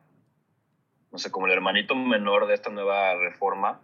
no 1.10 1.18
sé, 1.18 1.30
como 1.30 1.46
el 1.46 1.52
hermanito 1.52 1.94
menor 1.94 2.46
de 2.46 2.54
esta 2.54 2.70
nueva 2.70 3.14
reforma, 3.16 3.78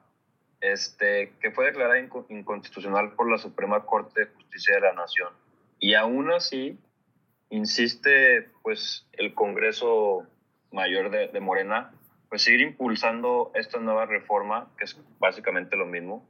este, 0.62 1.34
que 1.40 1.50
fue 1.50 1.66
declarada 1.66 2.00
inconstitucional 2.00 3.12
por 3.12 3.30
la 3.30 3.36
Suprema 3.36 3.84
Corte 3.84 4.20
de 4.20 4.26
Justicia 4.32 4.76
de 4.76 4.80
la 4.80 4.94
Nación. 4.94 5.34
Y 5.78 5.92
aún 5.92 6.32
así, 6.32 6.78
insiste 7.50 8.50
pues 8.62 9.06
el 9.12 9.34
Congreso 9.34 10.26
Mayor 10.72 11.10
de, 11.10 11.28
de 11.28 11.40
Morena, 11.40 11.92
pues 12.30 12.42
seguir 12.42 12.62
impulsando 12.62 13.52
esta 13.54 13.78
nueva 13.78 14.06
reforma, 14.06 14.70
que 14.78 14.84
es 14.84 14.98
básicamente 15.18 15.76
lo 15.76 15.84
mismo, 15.84 16.26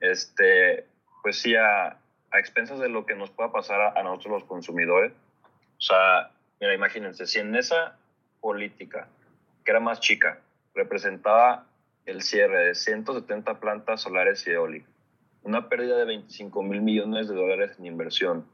este, 0.00 0.86
pues 1.22 1.40
sí, 1.40 1.54
a, 1.54 1.98
expensas 2.32 2.78
de 2.78 2.88
lo 2.88 3.06
que 3.06 3.14
nos 3.14 3.30
pueda 3.30 3.50
pasar 3.50 3.96
a, 3.96 4.02
nosotros 4.02 4.40
los 4.40 4.44
consumidores. 4.44 5.12
O 5.78 5.80
sea, 5.80 6.30
mira, 6.60 6.74
imagínense, 6.74 7.26
si 7.26 7.38
en 7.38 7.54
esa 7.56 7.96
política, 8.40 9.08
que 9.64 9.70
era 9.70 9.80
más 9.80 10.00
chica, 10.00 10.40
representaba 10.74 11.66
el 12.06 12.22
cierre 12.22 12.66
de 12.66 12.74
170 12.74 13.60
plantas 13.60 14.02
solares 14.02 14.46
y 14.46 14.50
eólicas, 14.50 14.90
una 15.42 15.68
pérdida 15.68 15.96
de 15.96 16.04
25 16.04 16.62
mil 16.62 16.80
millones 16.80 17.28
de 17.28 17.34
dólares 17.34 17.76
en 17.78 17.86
inversión 17.86 18.46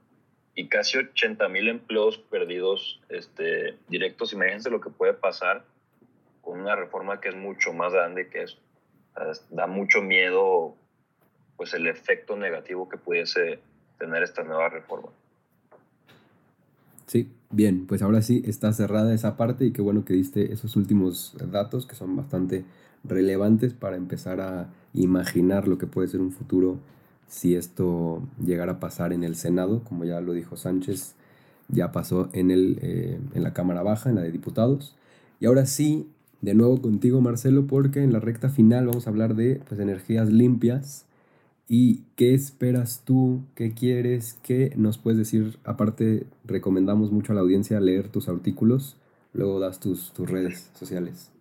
y 0.54 0.68
casi 0.68 0.98
80 0.98 1.48
mil 1.48 1.68
empleos 1.68 2.18
perdidos 2.18 3.00
este, 3.08 3.76
directos, 3.88 4.32
imagínense 4.32 4.70
lo 4.70 4.80
que 4.80 4.90
puede 4.90 5.14
pasar 5.14 5.64
con 6.42 6.60
una 6.60 6.76
reforma 6.76 7.20
que 7.20 7.30
es 7.30 7.34
mucho 7.34 7.72
más 7.72 7.92
grande 7.92 8.28
que 8.28 8.42
eso. 8.42 8.58
da 9.50 9.66
mucho 9.66 10.02
miedo 10.02 10.76
pues 11.56 11.74
el 11.74 11.86
efecto 11.86 12.36
negativo 12.36 12.88
que 12.88 12.96
pudiese 12.96 13.60
tener 13.98 14.22
esta 14.22 14.42
nueva 14.42 14.68
reforma. 14.68 15.08
Sí, 17.06 17.30
bien, 17.50 17.86
pues 17.86 18.02
ahora 18.02 18.22
sí 18.22 18.42
está 18.46 18.72
cerrada 18.72 19.14
esa 19.14 19.36
parte 19.36 19.66
y 19.66 19.72
qué 19.72 19.82
bueno 19.82 20.04
que 20.04 20.14
diste 20.14 20.52
esos 20.52 20.76
últimos 20.76 21.36
datos 21.50 21.86
que 21.86 21.94
son 21.94 22.16
bastante 22.16 22.64
relevantes 23.04 23.74
para 23.74 23.96
empezar 23.96 24.40
a 24.40 24.68
imaginar 24.94 25.68
lo 25.68 25.76
que 25.76 25.86
puede 25.86 26.08
ser 26.08 26.20
un 26.20 26.32
futuro 26.32 26.78
si 27.28 27.56
esto 27.56 28.22
llegara 28.44 28.72
a 28.72 28.80
pasar 28.80 29.12
en 29.12 29.24
el 29.24 29.34
Senado, 29.34 29.82
como 29.84 30.04
ya 30.04 30.20
lo 30.20 30.32
dijo 30.32 30.56
Sánchez, 30.56 31.14
ya 31.68 31.92
pasó 31.92 32.28
en, 32.32 32.50
el, 32.50 32.78
eh, 32.82 33.18
en 33.34 33.42
la 33.42 33.52
Cámara 33.52 33.82
Baja, 33.82 34.10
en 34.10 34.16
la 34.16 34.22
de 34.22 34.30
Diputados. 34.30 34.94
Y 35.40 35.46
ahora 35.46 35.66
sí, 35.66 36.08
de 36.42 36.54
nuevo 36.54 36.80
contigo 36.80 37.20
Marcelo, 37.20 37.66
porque 37.66 38.02
en 38.02 38.12
la 38.12 38.20
recta 38.20 38.50
final 38.50 38.86
vamos 38.86 39.06
a 39.06 39.10
hablar 39.10 39.34
de 39.34 39.60
pues, 39.68 39.80
energías 39.80 40.28
limpias 40.28 41.06
¿Y 41.66 42.04
qué 42.16 42.34
esperas 42.34 43.04
tú? 43.04 43.42
¿Qué 43.56 43.72
quieres? 43.72 44.38
¿Qué 44.42 44.72
nos 44.76 44.98
puedes 44.98 45.18
decir? 45.18 45.58
Aparte, 45.64 46.26
recomendamos 46.44 47.10
mucho 47.10 47.32
a 47.32 47.34
la 47.34 47.40
audiencia 47.40 47.80
leer 47.80 48.08
tus 48.08 48.28
artículos, 48.28 49.00
luego 49.32 49.60
das 49.60 49.80
tus, 49.80 50.12
tus 50.12 50.30
redes 50.30 50.70
sociales. 50.74 51.32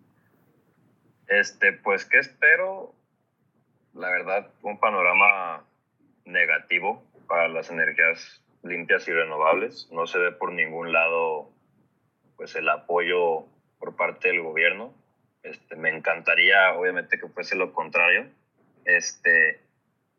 Este, 1.28 1.72
pues, 1.72 2.06
¿qué 2.06 2.18
espero? 2.18 2.94
La 3.92 4.10
verdad, 4.10 4.50
un 4.62 4.78
panorama 4.78 5.64
negativo 6.24 7.02
para 7.28 7.48
las 7.48 7.70
energías 7.70 8.42
limpias 8.62 9.06
y 9.08 9.12
renovables. 9.12 9.88
No 9.92 10.06
se 10.06 10.18
ve 10.18 10.32
por 10.32 10.52
ningún 10.52 10.92
lado 10.92 11.50
pues 12.36 12.54
el 12.56 12.68
apoyo 12.68 13.46
por 13.78 13.94
parte 13.96 14.28
del 14.28 14.42
gobierno. 14.42 14.92
Este, 15.42 15.76
me 15.76 15.90
encantaría, 15.90 16.72
obviamente, 16.72 17.18
que 17.18 17.28
fuese 17.28 17.54
lo 17.56 17.72
contrario. 17.72 18.26
Este, 18.84 19.60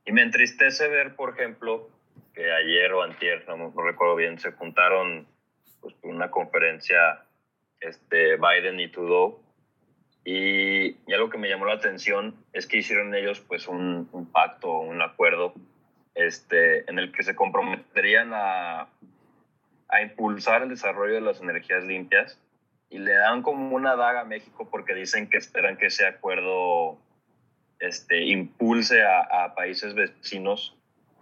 y 0.05 0.11
me 0.11 0.21
entristece 0.21 0.87
ver, 0.87 1.15
por 1.15 1.31
ejemplo, 1.31 1.89
que 2.33 2.51
ayer 2.51 2.93
o 2.93 3.01
antier, 3.01 3.45
no, 3.47 3.73
recuerdo 3.81 4.15
bien, 4.15 4.37
se 4.39 4.51
juntaron 4.51 5.27
pues, 5.81 5.95
una 6.03 6.29
conferencia 6.29 7.23
este, 7.79 8.37
Biden 8.37 8.79
y 8.79 8.89
Trudeau. 8.89 9.39
Y, 10.23 10.97
y, 11.07 11.13
algo 11.13 11.29
que 11.29 11.37
me 11.37 11.47
llamó 11.47 11.65
la 11.65 11.75
atención 11.75 12.35
es 12.51 12.65
que 12.65 12.77
hicieron 12.77 13.13
ellos 13.13 13.41
pues 13.41 13.67
un, 13.67 14.09
un 14.11 14.31
pacto, 14.31 14.79
un 14.79 15.01
acuerdo 15.01 15.53
este, 16.15 16.89
en 16.89 16.97
el 16.97 17.11
que 17.11 17.21
se 17.23 17.35
comprometerían 17.35 18.31
a, 18.33 18.89
a 19.89 20.01
impulsar 20.01 20.63
el 20.63 20.69
desarrollo 20.69 21.13
de 21.13 21.21
las 21.21 21.41
energías 21.41 21.83
limpias 21.83 22.39
y 22.89 22.99
le 22.99 23.13
dan 23.13 23.41
como 23.41 23.75
una 23.75 23.95
daga 23.95 24.21
a 24.21 24.25
México 24.25 24.67
porque 24.69 24.93
dicen 24.93 25.29
que 25.29 25.37
esperan 25.37 25.77
que 25.77 25.87
ese 25.87 26.07
acuerdo 26.07 26.97
este, 27.79 28.23
impulse 28.23 29.03
a, 29.03 29.53
países 29.55 29.93
vecinos 29.93 30.75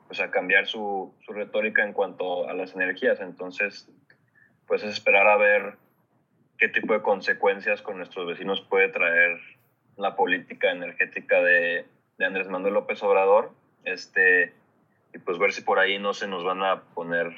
pues, 0.07 0.19
a 0.19 0.31
cambiar 0.31 0.67
su, 0.67 1.13
su, 1.25 1.33
retórica 1.33 1.83
en 1.83 1.93
cuanto 1.93 2.47
a 2.47 2.53
las 2.53 2.73
energías. 2.75 3.19
Entonces, 3.19 3.89
pues 4.67 4.83
es 4.83 4.91
esperar 4.91 5.27
a 5.27 5.37
ver 5.37 5.77
qué 6.57 6.69
tipo 6.69 6.93
de 6.93 7.01
consecuencias 7.01 7.81
con 7.81 7.97
nuestros 7.97 8.27
vecinos 8.27 8.61
puede 8.61 8.89
traer 8.89 9.39
la 9.97 10.15
política 10.15 10.71
energética 10.71 11.41
de, 11.41 11.85
de 12.17 12.25
Andrés 12.25 12.47
Manuel 12.47 12.75
López 12.75 13.01
Obrador. 13.03 13.51
Este, 13.83 14.53
y 15.13 15.19
pues 15.19 15.37
ver 15.37 15.53
si 15.53 15.61
por 15.61 15.79
ahí 15.79 15.99
no 15.99 16.13
se 16.13 16.27
nos 16.27 16.43
van 16.43 16.63
a 16.63 16.83
poner, 16.93 17.33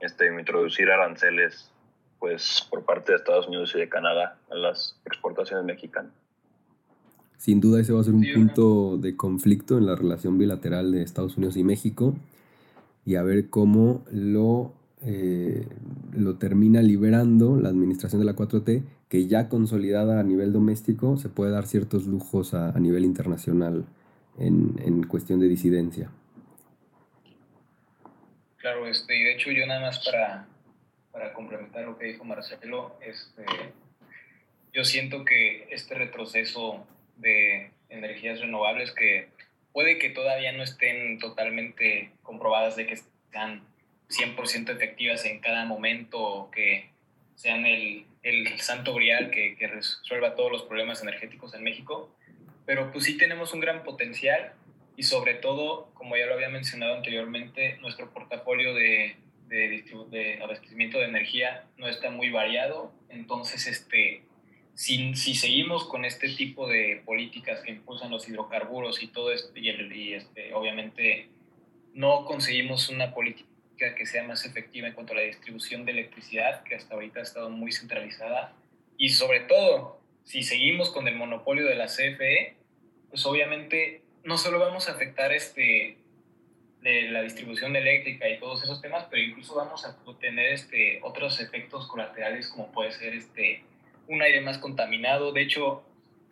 este, 0.00 0.26
introducir 0.26 0.90
aranceles 0.90 1.72
pues 2.18 2.66
por 2.68 2.84
parte 2.84 3.12
de 3.12 3.16
Estados 3.16 3.48
Unidos 3.48 3.74
y 3.74 3.78
de 3.78 3.88
Canadá 3.88 4.38
a 4.50 4.54
las 4.54 5.00
exportaciones 5.06 5.64
mexicanas. 5.64 6.12
Sin 7.40 7.58
duda 7.58 7.80
ese 7.80 7.94
va 7.94 8.02
a 8.02 8.04
ser 8.04 8.12
un 8.12 8.26
punto 8.34 8.98
de 8.98 9.16
conflicto 9.16 9.78
en 9.78 9.86
la 9.86 9.96
relación 9.96 10.36
bilateral 10.36 10.92
de 10.92 11.02
Estados 11.02 11.38
Unidos 11.38 11.56
y 11.56 11.64
México 11.64 12.14
y 13.06 13.14
a 13.14 13.22
ver 13.22 13.48
cómo 13.48 14.04
lo, 14.12 14.74
eh, 15.00 15.66
lo 16.12 16.36
termina 16.36 16.82
liberando 16.82 17.58
la 17.58 17.70
administración 17.70 18.20
de 18.20 18.26
la 18.26 18.36
4T, 18.36 18.82
que 19.08 19.26
ya 19.26 19.48
consolidada 19.48 20.20
a 20.20 20.22
nivel 20.22 20.52
doméstico 20.52 21.16
se 21.16 21.30
puede 21.30 21.50
dar 21.50 21.66
ciertos 21.66 22.06
lujos 22.06 22.52
a, 22.52 22.76
a 22.76 22.78
nivel 22.78 23.06
internacional 23.06 23.86
en, 24.38 24.78
en, 24.84 25.04
cuestión 25.04 25.40
de 25.40 25.48
disidencia. 25.48 26.10
Claro, 28.58 28.86
este, 28.86 29.18
y 29.18 29.22
de 29.22 29.32
hecho 29.32 29.50
yo 29.50 29.66
nada 29.66 29.80
más 29.80 30.04
para, 30.04 30.46
para 31.10 31.32
complementar 31.32 31.86
lo 31.86 31.96
que 31.96 32.04
dijo 32.04 32.22
Marcelo, 32.22 32.96
este, 33.00 33.46
yo 34.74 34.84
siento 34.84 35.24
que 35.24 35.68
este 35.70 35.94
retroceso 35.94 36.84
de 37.20 37.70
energías 37.88 38.40
renovables 38.40 38.92
que 38.92 39.28
puede 39.72 39.98
que 39.98 40.10
todavía 40.10 40.52
no 40.52 40.62
estén 40.62 41.18
totalmente 41.18 42.10
comprobadas 42.22 42.76
de 42.76 42.86
que 42.86 42.98
sean 43.30 43.62
100% 44.08 44.70
efectivas 44.70 45.24
en 45.24 45.40
cada 45.40 45.64
momento 45.64 46.50
que 46.52 46.90
sean 47.36 47.64
el, 47.64 48.04
el 48.22 48.60
santo 48.60 48.94
grial 48.94 49.30
que, 49.30 49.56
que, 49.56 49.66
resuelva 49.66 50.34
todos 50.34 50.52
los 50.52 50.62
problemas 50.64 51.00
energéticos 51.02 51.54
en 51.54 51.62
México, 51.62 52.14
pero 52.66 52.92
pues 52.92 53.04
sí 53.04 53.16
tenemos 53.16 53.54
un 53.54 53.60
gran 53.60 53.82
potencial 53.82 54.52
y 54.96 55.04
sobre 55.04 55.34
todo, 55.34 55.90
como 55.94 56.16
ya 56.16 56.26
lo 56.26 56.34
había 56.34 56.50
mencionado 56.50 56.96
anteriormente, 56.96 57.78
nuestro 57.80 58.10
portafolio 58.12 58.74
de, 58.74 59.16
de, 59.46 59.84
de 60.10 60.42
abastecimiento 60.42 60.98
de 60.98 61.04
energía 61.04 61.64
no 61.78 61.88
está 61.88 62.10
muy 62.10 62.30
variado, 62.30 62.92
entonces 63.08 63.66
este, 63.66 64.22
si, 64.80 65.14
si, 65.14 65.34
seguimos 65.34 65.84
con 65.84 66.06
este 66.06 66.30
tipo 66.30 66.66
de 66.66 67.02
políticas 67.04 67.60
que 67.60 67.70
impulsan 67.70 68.10
los 68.10 68.26
hidrocarburos 68.26 69.02
y 69.02 69.08
todo 69.08 69.30
esto, 69.30 69.52
y, 69.54 69.68
y 69.68 70.14
este, 70.14 70.54
obviamente 70.54 71.28
no 71.92 72.24
conseguimos 72.24 72.88
una 72.88 73.12
política 73.12 73.44
que 73.94 74.06
sea 74.06 74.22
más 74.24 74.46
efectiva 74.46 74.88
en 74.88 74.94
cuanto 74.94 75.12
a 75.12 75.16
la 75.16 75.22
distribución 75.22 75.84
de 75.84 75.92
electricidad, 75.92 76.62
que 76.62 76.76
hasta 76.76 76.94
ahorita 76.94 77.20
ha 77.20 77.24
estado 77.24 77.50
muy 77.50 77.72
centralizada, 77.72 78.54
y 78.96 79.10
sobre 79.10 79.40
todo, 79.40 80.00
si 80.24 80.42
seguimos 80.42 80.88
con 80.88 81.06
el 81.08 81.14
monopolio 81.14 81.66
de 81.66 81.74
la 81.74 81.88
CFE, 81.88 82.56
pues 83.10 83.26
obviamente 83.26 84.00
no 84.24 84.38
solo 84.38 84.58
vamos 84.58 84.88
a 84.88 84.92
afectar 84.92 85.30
este, 85.34 85.98
de 86.80 87.02
la 87.10 87.20
distribución 87.20 87.76
eléctrica 87.76 88.30
y 88.30 88.38
todos 88.38 88.62
esos 88.62 88.80
temas, 88.80 89.08
pero 89.10 89.20
incluso 89.20 89.56
vamos 89.56 89.84
a 89.84 89.94
tener 90.18 90.54
este, 90.54 91.00
otros 91.02 91.38
efectos 91.38 91.86
colaterales 91.86 92.48
como 92.48 92.72
puede 92.72 92.92
ser 92.92 93.12
este, 93.12 93.62
un 94.10 94.22
aire 94.22 94.40
más 94.40 94.58
contaminado. 94.58 95.32
De 95.32 95.40
hecho, 95.40 95.82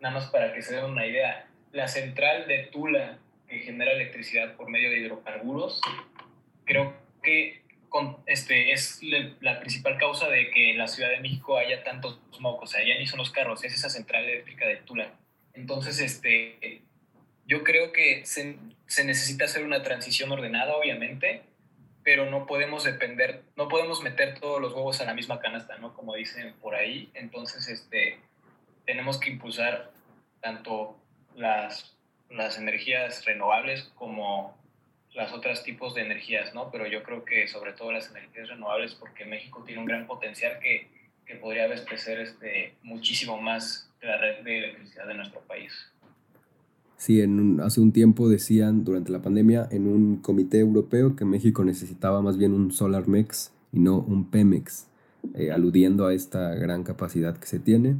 nada 0.00 0.14
más 0.14 0.26
para 0.26 0.52
que 0.52 0.62
se 0.62 0.74
den 0.74 0.84
una 0.84 1.06
idea, 1.06 1.48
la 1.72 1.88
central 1.88 2.46
de 2.48 2.64
Tula 2.64 3.18
que 3.48 3.60
genera 3.60 3.92
electricidad 3.92 4.56
por 4.56 4.68
medio 4.68 4.90
de 4.90 4.98
hidrocarburos, 4.98 5.80
creo 6.64 6.94
que 7.22 7.62
este, 8.26 8.72
es 8.72 9.00
la 9.40 9.60
principal 9.60 9.96
causa 9.96 10.28
de 10.28 10.50
que 10.50 10.70
en 10.70 10.78
la 10.78 10.88
Ciudad 10.88 11.08
de 11.08 11.20
México 11.20 11.56
haya 11.56 11.82
tantos 11.84 12.20
smog, 12.34 12.62
o 12.62 12.66
sea, 12.66 12.84
ya 12.84 12.98
ni 12.98 13.06
son 13.06 13.18
los 13.18 13.30
carros, 13.30 13.64
es 13.64 13.72
esa 13.72 13.88
central 13.88 14.24
eléctrica 14.24 14.66
de 14.66 14.76
Tula. 14.76 15.14
Entonces, 15.54 15.98
este, 16.00 16.82
yo 17.46 17.64
creo 17.64 17.92
que 17.92 18.26
se 18.26 19.04
necesita 19.04 19.46
hacer 19.46 19.64
una 19.64 19.82
transición 19.82 20.30
ordenada, 20.30 20.76
obviamente, 20.76 21.42
pero 22.08 22.24
no 22.24 22.46
podemos 22.46 22.84
depender, 22.84 23.42
no 23.54 23.68
podemos 23.68 24.02
meter 24.02 24.40
todos 24.40 24.62
los 24.62 24.72
huevos 24.72 24.98
a 25.02 25.04
la 25.04 25.12
misma 25.12 25.40
canasta, 25.40 25.76
¿no? 25.76 25.92
Como 25.92 26.14
dicen 26.14 26.54
por 26.54 26.74
ahí. 26.74 27.10
Entonces, 27.12 27.68
este, 27.68 28.18
tenemos 28.86 29.20
que 29.20 29.28
impulsar 29.28 29.90
tanto 30.40 30.96
las, 31.36 31.98
las 32.30 32.56
energías 32.56 33.26
renovables 33.26 33.92
como 33.94 34.56
las 35.12 35.34
otras 35.34 35.64
tipos 35.64 35.94
de 35.94 36.00
energías, 36.00 36.54
¿no? 36.54 36.70
Pero 36.70 36.86
yo 36.86 37.02
creo 37.02 37.26
que 37.26 37.46
sobre 37.46 37.74
todo 37.74 37.92
las 37.92 38.08
energías 38.08 38.48
renovables, 38.48 38.94
porque 38.94 39.26
México 39.26 39.62
tiene 39.66 39.82
un 39.82 39.86
gran 39.86 40.06
potencial 40.06 40.60
que, 40.60 40.88
que 41.26 41.34
podría 41.34 41.64
abastecer 41.64 42.20
este, 42.20 42.72
muchísimo 42.80 43.38
más 43.38 43.92
la 44.00 44.16
red 44.16 44.44
de 44.44 44.60
electricidad 44.60 45.06
de 45.06 45.12
nuestro 45.12 45.40
país. 45.42 45.92
Sí, 46.98 47.20
en 47.20 47.60
hace 47.60 47.80
un 47.80 47.92
tiempo 47.92 48.28
decían 48.28 48.82
durante 48.82 49.12
la 49.12 49.22
pandemia 49.22 49.68
en 49.70 49.86
un 49.86 50.16
comité 50.16 50.58
europeo 50.58 51.14
que 51.14 51.24
México 51.24 51.64
necesitaba 51.64 52.22
más 52.22 52.36
bien 52.36 52.52
un 52.52 52.72
Solar 52.72 53.06
Mex 53.06 53.52
y 53.72 53.78
no 53.78 54.00
un 54.00 54.24
Pemex, 54.24 54.88
eh, 55.34 55.52
aludiendo 55.52 56.06
a 56.06 56.12
esta 56.12 56.56
gran 56.56 56.82
capacidad 56.82 57.38
que 57.38 57.46
se 57.46 57.60
tiene. 57.60 57.96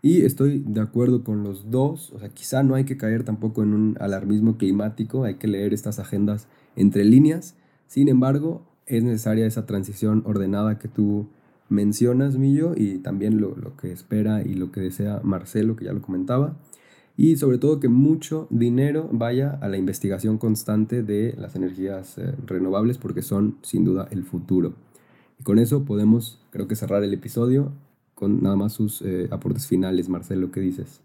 Y 0.00 0.24
estoy 0.24 0.62
de 0.64 0.80
acuerdo 0.80 1.24
con 1.24 1.42
los 1.42 1.72
dos, 1.72 2.12
o 2.12 2.20
sea, 2.20 2.28
quizá 2.28 2.62
no 2.62 2.76
hay 2.76 2.84
que 2.84 2.96
caer 2.96 3.24
tampoco 3.24 3.64
en 3.64 3.74
un 3.74 3.96
alarmismo 3.98 4.56
climático, 4.58 5.24
hay 5.24 5.34
que 5.34 5.48
leer 5.48 5.74
estas 5.74 5.98
agendas 5.98 6.46
entre 6.76 7.04
líneas. 7.04 7.56
Sin 7.88 8.08
embargo, 8.08 8.62
es 8.86 9.02
necesaria 9.02 9.44
esa 9.46 9.66
transición 9.66 10.22
ordenada 10.24 10.78
que 10.78 10.86
tú 10.86 11.26
mencionas, 11.68 12.36
Millo, 12.38 12.74
y 12.76 12.98
también 12.98 13.40
lo, 13.40 13.56
lo 13.56 13.76
que 13.76 13.90
espera 13.90 14.42
y 14.42 14.54
lo 14.54 14.70
que 14.70 14.82
desea 14.82 15.20
Marcelo, 15.24 15.74
que 15.74 15.86
ya 15.86 15.92
lo 15.92 16.00
comentaba 16.00 16.56
y 17.16 17.36
sobre 17.36 17.58
todo 17.58 17.80
que 17.80 17.88
mucho 17.88 18.46
dinero 18.50 19.08
vaya 19.10 19.58
a 19.62 19.68
la 19.68 19.78
investigación 19.78 20.36
constante 20.36 21.02
de 21.02 21.34
las 21.38 21.56
energías 21.56 22.18
eh, 22.18 22.34
renovables 22.44 22.98
porque 22.98 23.22
son 23.22 23.58
sin 23.62 23.84
duda 23.84 24.06
el 24.10 24.22
futuro. 24.24 24.74
Y 25.38 25.42
con 25.42 25.58
eso 25.58 25.84
podemos 25.84 26.44
creo 26.50 26.68
que 26.68 26.76
cerrar 26.76 27.02
el 27.02 27.14
episodio 27.14 27.72
con 28.14 28.42
nada 28.42 28.56
más 28.56 28.74
sus 28.74 29.02
eh, 29.02 29.28
aportes 29.30 29.66
finales, 29.66 30.08
Marcelo, 30.08 30.50
¿qué 30.50 30.60
dices? 30.60 31.02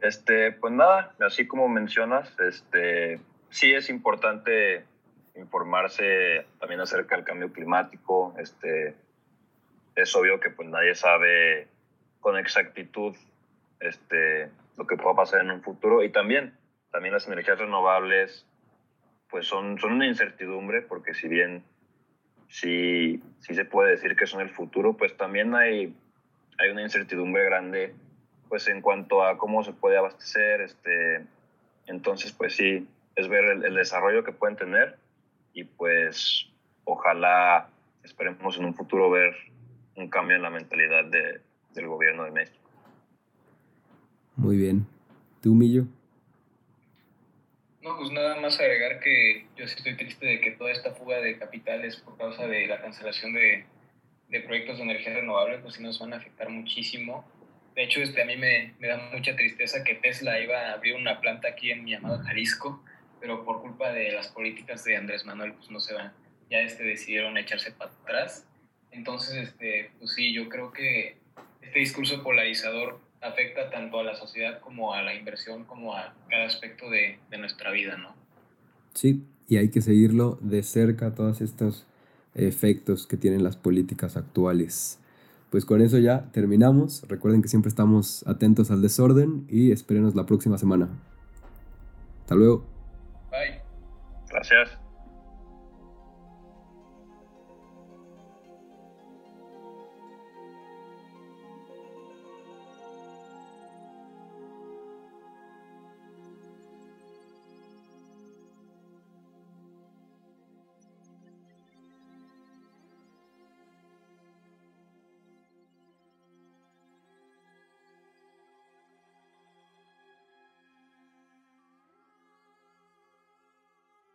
Este, 0.00 0.52
pues 0.52 0.72
nada, 0.72 1.14
así 1.20 1.46
como 1.46 1.68
mencionas, 1.68 2.30
este, 2.40 3.20
sí 3.50 3.72
es 3.72 3.90
importante 3.90 4.84
informarse 5.36 6.46
también 6.60 6.80
acerca 6.80 7.16
del 7.16 7.24
cambio 7.24 7.52
climático. 7.52 8.34
Este, 8.38 8.94
es 9.94 10.14
obvio 10.14 10.38
que 10.40 10.50
pues 10.50 10.68
nadie 10.68 10.94
sabe 10.94 11.68
con 12.20 12.36
exactitud 12.36 13.14
este, 13.80 14.50
lo 14.76 14.86
que 14.86 14.96
pueda 14.96 15.14
pasar 15.14 15.40
en 15.40 15.50
un 15.50 15.62
futuro. 15.62 16.02
Y 16.02 16.10
también, 16.10 16.54
también 16.90 17.14
las 17.14 17.26
energías 17.26 17.58
renovables, 17.58 18.46
pues 19.30 19.46
son, 19.46 19.78
son 19.78 19.92
una 19.92 20.06
incertidumbre, 20.06 20.82
porque 20.82 21.14
si 21.14 21.28
bien 21.28 21.62
sí, 22.48 23.22
sí 23.40 23.54
se 23.54 23.64
puede 23.64 23.92
decir 23.92 24.16
que 24.16 24.26
son 24.26 24.40
el 24.40 24.50
futuro, 24.50 24.96
pues 24.96 25.16
también 25.16 25.54
hay, 25.54 25.94
hay 26.58 26.70
una 26.70 26.82
incertidumbre 26.82 27.44
grande 27.44 27.94
pues 28.48 28.66
en 28.68 28.80
cuanto 28.80 29.22
a 29.22 29.36
cómo 29.36 29.62
se 29.62 29.74
puede 29.74 29.98
abastecer, 29.98 30.62
este, 30.62 31.22
entonces 31.86 32.32
pues 32.32 32.56
sí, 32.56 32.88
es 33.14 33.28
ver 33.28 33.44
el, 33.44 33.64
el 33.64 33.74
desarrollo 33.74 34.24
que 34.24 34.32
pueden 34.32 34.56
tener 34.56 34.96
y 35.52 35.64
pues 35.64 36.48
ojalá 36.84 37.68
esperemos 38.02 38.56
en 38.56 38.64
un 38.64 38.74
futuro 38.74 39.10
ver 39.10 39.34
un 39.96 40.08
cambio 40.08 40.36
en 40.36 40.42
la 40.42 40.50
mentalidad 40.50 41.04
de, 41.04 41.40
del 41.74 41.88
gobierno 41.88 42.24
de 42.24 42.30
México. 42.30 42.67
Muy 44.38 44.56
bien. 44.56 44.86
¿Tú, 45.42 45.52
Millo? 45.52 45.84
No, 47.82 47.96
pues 47.96 48.12
nada 48.12 48.40
más 48.40 48.60
agregar 48.60 49.00
que 49.00 49.48
yo 49.56 49.66
sí 49.66 49.74
estoy 49.76 49.96
triste 49.96 50.24
de 50.24 50.40
que 50.40 50.52
toda 50.52 50.70
esta 50.70 50.94
fuga 50.94 51.20
de 51.20 51.36
capitales 51.38 51.96
por 51.96 52.16
causa 52.16 52.46
de 52.46 52.68
la 52.68 52.80
cancelación 52.80 53.32
de, 53.34 53.64
de 54.28 54.40
proyectos 54.42 54.76
de 54.76 54.84
energía 54.84 55.14
renovable, 55.14 55.58
pues 55.58 55.74
sí 55.74 55.82
nos 55.82 55.98
van 55.98 56.12
a 56.12 56.18
afectar 56.18 56.48
muchísimo. 56.50 57.28
De 57.74 57.82
hecho, 57.82 58.00
este, 58.00 58.22
a 58.22 58.26
mí 58.26 58.36
me, 58.36 58.74
me, 58.78 58.86
da 58.86 59.10
mucha 59.12 59.34
tristeza 59.34 59.82
que 59.82 59.96
Tesla 59.96 60.40
iba 60.40 60.56
a 60.56 60.74
abrir 60.74 60.94
una 60.94 61.20
planta 61.20 61.48
aquí 61.48 61.72
en 61.72 61.82
mi 61.82 61.94
amado 61.94 62.22
Jalisco, 62.22 62.84
pero 63.20 63.44
por 63.44 63.60
culpa 63.60 63.92
de 63.92 64.12
las 64.12 64.28
políticas 64.28 64.84
de 64.84 64.96
Andrés 64.96 65.24
Manuel, 65.24 65.54
pues 65.54 65.68
no 65.68 65.80
se 65.80 65.94
van. 65.94 66.12
Ya 66.48 66.60
este, 66.60 66.84
decidieron 66.84 67.36
echarse 67.38 67.72
para 67.72 67.90
atrás. 67.90 68.46
Entonces, 68.92 69.48
este, 69.48 69.90
pues 69.98 70.14
sí, 70.14 70.32
yo 70.32 70.48
creo 70.48 70.70
que 70.72 71.16
este 71.60 71.80
discurso 71.80 72.22
polarizador 72.22 73.07
afecta 73.20 73.70
tanto 73.70 73.98
a 74.00 74.04
la 74.04 74.14
sociedad 74.14 74.60
como 74.60 74.94
a 74.94 75.02
la 75.02 75.14
inversión, 75.14 75.64
como 75.64 75.94
a 75.94 76.14
cada 76.28 76.46
aspecto 76.46 76.90
de, 76.90 77.18
de 77.30 77.38
nuestra 77.38 77.70
vida, 77.70 77.96
¿no? 77.96 78.14
Sí, 78.94 79.24
y 79.48 79.56
hay 79.56 79.70
que 79.70 79.80
seguirlo 79.80 80.38
de 80.40 80.62
cerca 80.62 81.14
todos 81.14 81.40
estos 81.40 81.86
efectos 82.34 83.06
que 83.06 83.16
tienen 83.16 83.42
las 83.42 83.56
políticas 83.56 84.16
actuales. 84.16 85.00
Pues 85.50 85.64
con 85.64 85.80
eso 85.80 85.98
ya 85.98 86.30
terminamos. 86.32 87.04
Recuerden 87.08 87.42
que 87.42 87.48
siempre 87.48 87.70
estamos 87.70 88.26
atentos 88.26 88.70
al 88.70 88.82
desorden 88.82 89.46
y 89.48 89.72
espérenos 89.72 90.14
la 90.14 90.26
próxima 90.26 90.58
semana. 90.58 90.88
Hasta 92.20 92.34
luego. 92.34 92.66
Bye. 93.30 93.62
Gracias. 94.28 94.87